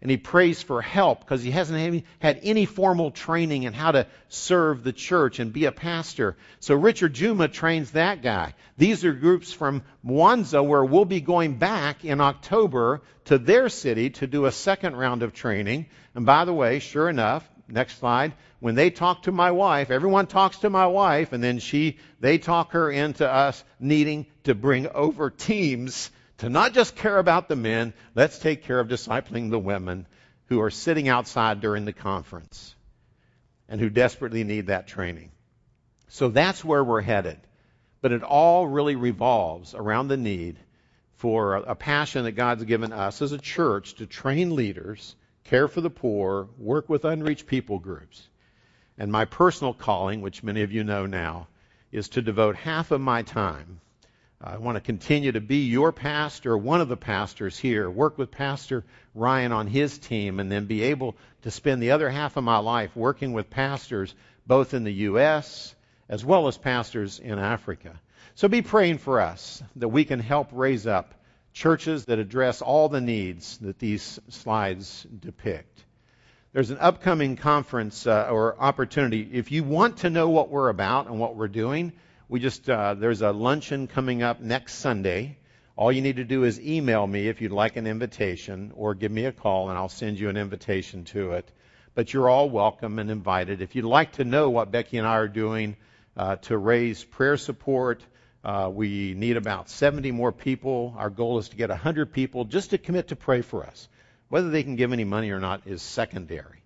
And 0.00 0.12
he 0.12 0.16
prays 0.16 0.62
for 0.62 0.80
help 0.80 1.20
because 1.20 1.42
he 1.42 1.50
hasn't 1.50 2.04
had 2.20 2.38
any 2.44 2.66
formal 2.66 3.10
training 3.10 3.64
in 3.64 3.72
how 3.72 3.90
to 3.90 4.06
serve 4.28 4.84
the 4.84 4.92
church 4.92 5.40
and 5.40 5.52
be 5.52 5.64
a 5.64 5.72
pastor. 5.72 6.36
So 6.60 6.76
Richard 6.76 7.14
Juma 7.14 7.48
trains 7.48 7.90
that 7.90 8.22
guy. 8.22 8.54
These 8.76 9.04
are 9.04 9.12
groups 9.12 9.52
from 9.52 9.82
Mwanza 10.06 10.64
where 10.64 10.84
we'll 10.84 11.04
be 11.04 11.20
going 11.20 11.58
back 11.58 12.04
in 12.04 12.20
October 12.20 13.02
to 13.24 13.38
their 13.38 13.68
city 13.68 14.10
to 14.10 14.28
do 14.28 14.44
a 14.44 14.52
second 14.52 14.94
round 14.94 15.24
of 15.24 15.32
training. 15.32 15.86
And 16.14 16.24
by 16.24 16.44
the 16.44 16.54
way, 16.54 16.78
sure 16.78 17.08
enough, 17.08 17.48
next 17.66 17.98
slide. 17.98 18.34
When 18.60 18.76
they 18.76 18.90
talk 18.90 19.24
to 19.24 19.32
my 19.32 19.50
wife, 19.50 19.90
everyone 19.90 20.28
talks 20.28 20.58
to 20.58 20.70
my 20.70 20.86
wife, 20.86 21.32
and 21.32 21.42
then 21.42 21.58
she, 21.58 21.98
they 22.20 22.38
talk 22.38 22.72
her 22.72 22.88
into 22.90 23.28
us 23.28 23.62
needing 23.80 24.26
to 24.44 24.54
bring 24.54 24.88
over 24.88 25.30
teams 25.30 26.10
to 26.38 26.48
not 26.48 26.72
just 26.72 26.96
care 26.96 27.18
about 27.18 27.48
the 27.48 27.56
men, 27.56 27.92
let's 28.14 28.38
take 28.38 28.64
care 28.64 28.80
of 28.80 28.88
discipling 28.88 29.50
the 29.50 29.58
women 29.58 30.06
who 30.46 30.60
are 30.60 30.70
sitting 30.70 31.08
outside 31.08 31.60
during 31.60 31.84
the 31.84 31.92
conference 31.92 32.74
and 33.68 33.80
who 33.80 33.90
desperately 33.90 34.44
need 34.44 34.68
that 34.68 34.86
training. 34.86 35.30
So 36.08 36.28
that's 36.28 36.64
where 36.64 36.82
we're 36.82 37.02
headed. 37.02 37.38
But 38.00 38.12
it 38.12 38.22
all 38.22 38.66
really 38.66 38.96
revolves 38.96 39.74
around 39.74 40.08
the 40.08 40.16
need 40.16 40.56
for 41.16 41.56
a 41.56 41.74
passion 41.74 42.24
that 42.24 42.32
God's 42.32 42.64
given 42.64 42.92
us 42.92 43.20
as 43.20 43.32
a 43.32 43.38
church 43.38 43.94
to 43.96 44.06
train 44.06 44.54
leaders, 44.54 45.16
care 45.44 45.66
for 45.66 45.80
the 45.80 45.90
poor, 45.90 46.48
work 46.56 46.88
with 46.88 47.04
unreached 47.04 47.46
people 47.46 47.80
groups. 47.80 48.28
And 48.96 49.10
my 49.10 49.24
personal 49.24 49.74
calling, 49.74 50.22
which 50.22 50.44
many 50.44 50.62
of 50.62 50.72
you 50.72 50.84
know 50.84 51.06
now, 51.06 51.48
is 51.90 52.10
to 52.10 52.22
devote 52.22 52.54
half 52.54 52.92
of 52.92 53.00
my 53.00 53.22
time. 53.22 53.80
I 54.40 54.56
want 54.58 54.76
to 54.76 54.80
continue 54.80 55.32
to 55.32 55.40
be 55.40 55.66
your 55.66 55.90
pastor, 55.90 56.56
one 56.56 56.80
of 56.80 56.88
the 56.88 56.96
pastors 56.96 57.58
here, 57.58 57.90
work 57.90 58.18
with 58.18 58.30
Pastor 58.30 58.84
Ryan 59.12 59.50
on 59.50 59.66
his 59.66 59.98
team, 59.98 60.38
and 60.38 60.50
then 60.50 60.66
be 60.66 60.84
able 60.84 61.16
to 61.42 61.50
spend 61.50 61.82
the 61.82 61.90
other 61.90 62.08
half 62.08 62.36
of 62.36 62.44
my 62.44 62.58
life 62.58 62.94
working 62.94 63.32
with 63.32 63.50
pastors 63.50 64.14
both 64.46 64.74
in 64.74 64.84
the 64.84 64.92
U.S. 64.92 65.74
as 66.08 66.24
well 66.24 66.46
as 66.46 66.56
pastors 66.56 67.18
in 67.18 67.36
Africa. 67.36 68.00
So 68.36 68.46
be 68.46 68.62
praying 68.62 68.98
for 68.98 69.20
us 69.20 69.60
that 69.74 69.88
we 69.88 70.04
can 70.04 70.20
help 70.20 70.50
raise 70.52 70.86
up 70.86 71.14
churches 71.52 72.04
that 72.04 72.20
address 72.20 72.62
all 72.62 72.88
the 72.88 73.00
needs 73.00 73.58
that 73.58 73.80
these 73.80 74.20
slides 74.28 75.04
depict. 75.18 75.84
There's 76.52 76.70
an 76.70 76.78
upcoming 76.78 77.34
conference 77.34 78.06
uh, 78.06 78.28
or 78.30 78.56
opportunity. 78.60 79.28
If 79.32 79.50
you 79.50 79.64
want 79.64 79.98
to 79.98 80.10
know 80.10 80.28
what 80.28 80.48
we're 80.48 80.68
about 80.68 81.08
and 81.08 81.18
what 81.18 81.34
we're 81.34 81.48
doing, 81.48 81.92
we 82.28 82.40
just 82.40 82.68
uh, 82.68 82.94
there's 82.94 83.22
a 83.22 83.32
luncheon 83.32 83.86
coming 83.86 84.22
up 84.22 84.40
next 84.40 84.74
Sunday. 84.74 85.38
All 85.76 85.90
you 85.90 86.02
need 86.02 86.16
to 86.16 86.24
do 86.24 86.44
is 86.44 86.60
email 86.60 87.06
me 87.06 87.28
if 87.28 87.40
you'd 87.40 87.52
like 87.52 87.76
an 87.76 87.86
invitation, 87.86 88.72
or 88.74 88.94
give 88.94 89.10
me 89.10 89.24
a 89.24 89.32
call 89.32 89.70
and 89.70 89.78
I'll 89.78 89.88
send 89.88 90.18
you 90.18 90.28
an 90.28 90.36
invitation 90.36 91.04
to 91.06 91.32
it. 91.32 91.50
But 91.94 92.12
you're 92.12 92.28
all 92.28 92.50
welcome 92.50 92.98
and 92.98 93.10
invited. 93.10 93.62
If 93.62 93.74
you'd 93.74 93.86
like 93.86 94.12
to 94.12 94.24
know 94.24 94.50
what 94.50 94.70
Becky 94.70 94.98
and 94.98 95.06
I 95.06 95.16
are 95.16 95.28
doing 95.28 95.76
uh, 96.16 96.36
to 96.36 96.58
raise 96.58 97.02
prayer 97.02 97.38
support, 97.38 98.04
uh, 98.44 98.70
we 98.72 99.14
need 99.14 99.36
about 99.36 99.70
70 99.70 100.10
more 100.10 100.32
people. 100.32 100.94
Our 100.98 101.10
goal 101.10 101.38
is 101.38 101.48
to 101.48 101.56
get 101.56 101.70
100 101.70 102.12
people 102.12 102.44
just 102.44 102.70
to 102.70 102.78
commit 102.78 103.08
to 103.08 103.16
pray 103.16 103.40
for 103.40 103.64
us. 103.64 103.88
Whether 104.28 104.50
they 104.50 104.62
can 104.62 104.76
give 104.76 104.92
any 104.92 105.04
money 105.04 105.30
or 105.30 105.40
not 105.40 105.62
is 105.66 105.80
secondary. 105.80 106.62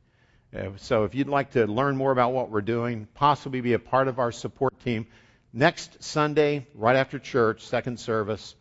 Uh, 0.55 0.71
so 0.77 1.05
if 1.05 1.15
you'd 1.15 1.29
like 1.29 1.53
to 1.53 1.67
learn 1.67 1.97
more 1.97 2.11
about 2.11 2.33
what 2.33 2.51
we're 2.51 2.63
doing, 2.63 3.07
possibly 3.15 3.61
be 3.61 3.75
a 3.75 3.79
part 3.79 4.09
of 4.09 4.19
our 4.19 4.33
support 4.33 4.79
team, 4.81 5.07
next 5.53 6.03
Sunday, 6.03 6.67
right 6.75 6.97
after 6.97 7.19
church, 7.19 7.67
second 7.67 8.01
service, 8.01 8.55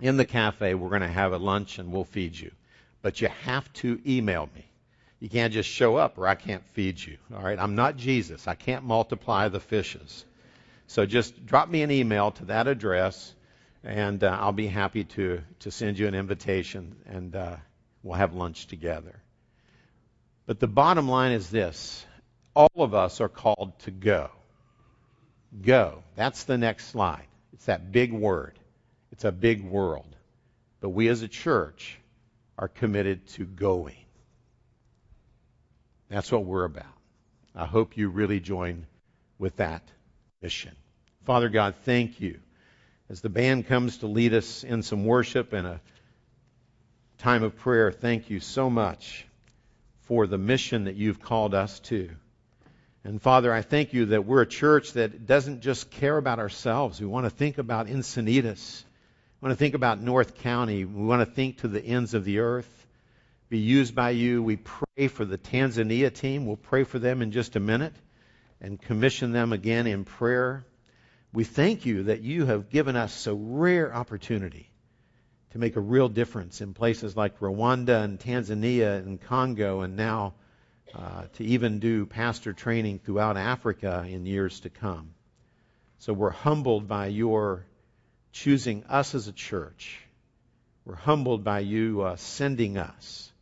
in 0.00 0.16
the 0.16 0.24
cafe, 0.24 0.74
we're 0.74 0.90
going 0.90 1.00
to 1.02 1.08
have 1.08 1.32
a 1.32 1.38
lunch 1.38 1.78
and 1.78 1.92
we'll 1.92 2.04
feed 2.04 2.38
you. 2.38 2.50
But 3.02 3.20
you 3.20 3.28
have 3.44 3.72
to 3.74 4.00
email 4.06 4.48
me. 4.54 4.66
You 5.20 5.30
can't 5.30 5.52
just 5.52 5.68
show 5.68 5.96
up 5.96 6.18
or 6.18 6.26
I 6.26 6.34
can't 6.34 6.64
feed 6.72 7.00
you. 7.00 7.16
All 7.34 7.42
right? 7.42 7.58
I'm 7.58 7.74
not 7.74 7.96
Jesus. 7.96 8.46
I 8.46 8.54
can't 8.54 8.84
multiply 8.84 9.48
the 9.48 9.60
fishes. 9.60 10.24
So 10.86 11.06
just 11.06 11.46
drop 11.46 11.68
me 11.68 11.82
an 11.82 11.90
email 11.90 12.30
to 12.32 12.44
that 12.46 12.68
address, 12.68 13.34
and 13.82 14.22
uh, 14.22 14.38
I'll 14.40 14.52
be 14.52 14.68
happy 14.68 15.04
to, 15.04 15.42
to 15.60 15.70
send 15.70 15.98
you 15.98 16.06
an 16.06 16.14
invitation, 16.14 16.94
and 17.06 17.34
uh, 17.34 17.56
we'll 18.02 18.14
have 18.14 18.34
lunch 18.34 18.66
together. 18.66 19.16
But 20.46 20.60
the 20.60 20.68
bottom 20.68 21.08
line 21.08 21.32
is 21.32 21.50
this 21.50 22.04
all 22.54 22.70
of 22.76 22.94
us 22.94 23.20
are 23.20 23.28
called 23.28 23.78
to 23.80 23.90
go. 23.90 24.30
Go. 25.62 26.02
That's 26.14 26.44
the 26.44 26.58
next 26.58 26.88
slide. 26.88 27.26
It's 27.52 27.66
that 27.66 27.92
big 27.92 28.12
word, 28.12 28.58
it's 29.12 29.24
a 29.24 29.32
big 29.32 29.64
world. 29.64 30.14
But 30.80 30.90
we 30.90 31.08
as 31.08 31.22
a 31.22 31.28
church 31.28 31.98
are 32.58 32.68
committed 32.68 33.26
to 33.28 33.44
going. 33.44 33.96
That's 36.08 36.30
what 36.30 36.44
we're 36.44 36.64
about. 36.64 36.84
I 37.54 37.64
hope 37.64 37.96
you 37.96 38.08
really 38.08 38.40
join 38.40 38.86
with 39.38 39.56
that 39.56 39.82
mission. 40.42 40.76
Father 41.24 41.48
God, 41.48 41.74
thank 41.84 42.20
you. 42.20 42.38
As 43.08 43.20
the 43.20 43.28
band 43.28 43.66
comes 43.66 43.98
to 43.98 44.06
lead 44.06 44.34
us 44.34 44.64
in 44.64 44.82
some 44.82 45.04
worship 45.04 45.52
and 45.52 45.66
a 45.66 45.80
time 47.18 47.42
of 47.42 47.56
prayer, 47.56 47.90
thank 47.90 48.30
you 48.30 48.40
so 48.40 48.68
much 48.68 49.26
for 50.02 50.26
the 50.26 50.38
mission 50.38 50.84
that 50.84 50.96
you've 50.96 51.20
called 51.20 51.54
us 51.54 51.80
to. 51.80 52.10
And 53.06 53.22
Father, 53.22 53.52
I 53.52 53.62
thank 53.62 53.92
you 53.92 54.06
that 54.06 54.26
we're 54.26 54.42
a 54.42 54.46
church 54.46 54.94
that 54.94 55.26
doesn't 55.26 55.60
just 55.60 55.92
care 55.92 56.16
about 56.16 56.40
ourselves. 56.40 57.00
We 57.00 57.06
want 57.06 57.24
to 57.24 57.30
think 57.30 57.56
about 57.56 57.86
Encinitas. 57.86 58.82
We 59.40 59.46
want 59.46 59.56
to 59.56 59.56
think 59.56 59.76
about 59.76 60.02
North 60.02 60.38
County. 60.38 60.84
We 60.84 61.04
want 61.04 61.20
to 61.20 61.32
think 61.32 61.58
to 61.58 61.68
the 61.68 61.80
ends 61.80 62.14
of 62.14 62.24
the 62.24 62.40
earth, 62.40 62.68
be 63.48 63.58
used 63.58 63.94
by 63.94 64.10
you. 64.10 64.42
We 64.42 64.56
pray 64.56 65.06
for 65.06 65.24
the 65.24 65.38
Tanzania 65.38 66.12
team. 66.12 66.46
We'll 66.46 66.56
pray 66.56 66.82
for 66.82 66.98
them 66.98 67.22
in 67.22 67.30
just 67.30 67.54
a 67.54 67.60
minute 67.60 67.94
and 68.60 68.82
commission 68.82 69.30
them 69.30 69.52
again 69.52 69.86
in 69.86 70.04
prayer. 70.04 70.66
We 71.32 71.44
thank 71.44 71.86
you 71.86 72.02
that 72.04 72.22
you 72.22 72.44
have 72.46 72.70
given 72.70 72.96
us 72.96 73.28
a 73.28 73.34
rare 73.34 73.94
opportunity 73.94 74.68
to 75.52 75.58
make 75.58 75.76
a 75.76 75.80
real 75.80 76.08
difference 76.08 76.60
in 76.60 76.74
places 76.74 77.16
like 77.16 77.38
Rwanda 77.38 78.02
and 78.02 78.18
Tanzania 78.18 78.98
and 78.98 79.20
Congo, 79.20 79.82
and 79.82 79.94
now 79.94 80.34
uh, 80.94 81.24
to 81.34 81.44
even 81.44 81.78
do 81.78 82.06
pastor 82.06 82.52
training 82.52 82.98
throughout 82.98 83.36
Africa 83.36 84.06
in 84.08 84.26
years 84.26 84.60
to 84.60 84.70
come. 84.70 85.10
So 85.98 86.12
we're 86.12 86.30
humbled 86.30 86.88
by 86.88 87.06
your 87.06 87.64
choosing 88.32 88.84
us 88.84 89.14
as 89.14 89.28
a 89.28 89.32
church. 89.32 90.00
We're 90.84 90.94
humbled 90.94 91.42
by 91.42 91.60
you 91.60 92.02
uh, 92.02 92.16
sending 92.16 92.78
us. 92.78 93.32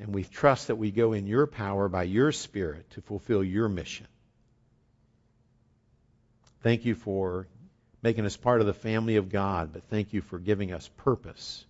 And 0.00 0.14
we 0.14 0.24
trust 0.24 0.68
that 0.68 0.76
we 0.76 0.90
go 0.90 1.12
in 1.12 1.26
your 1.26 1.46
power 1.46 1.88
by 1.88 2.04
your 2.04 2.32
Spirit 2.32 2.88
to 2.90 3.02
fulfill 3.02 3.42
your 3.44 3.68
mission. 3.68 4.06
Thank 6.62 6.84
you 6.84 6.94
for 6.94 7.46
making 8.02 8.24
us 8.24 8.36
part 8.36 8.60
of 8.60 8.66
the 8.66 8.72
family 8.72 9.16
of 9.16 9.30
God, 9.30 9.72
but 9.72 9.82
thank 9.84 10.12
you 10.12 10.20
for 10.22 10.38
giving 10.38 10.72
us 10.72 10.88
purpose. 10.98 11.64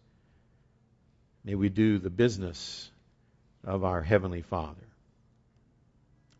May 1.44 1.54
we 1.54 1.68
do 1.68 1.98
the 1.98 2.10
business 2.10 2.90
of 3.64 3.84
our 3.84 4.02
Heavenly 4.02 4.42
Father. 4.42 4.86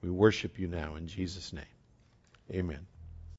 We 0.03 0.11
worship 0.11 0.59
you 0.59 0.67
now 0.69 0.97
in 0.97 1.07
Jesus' 1.07 1.53
name. 1.53 1.65
Amen. 2.51 2.87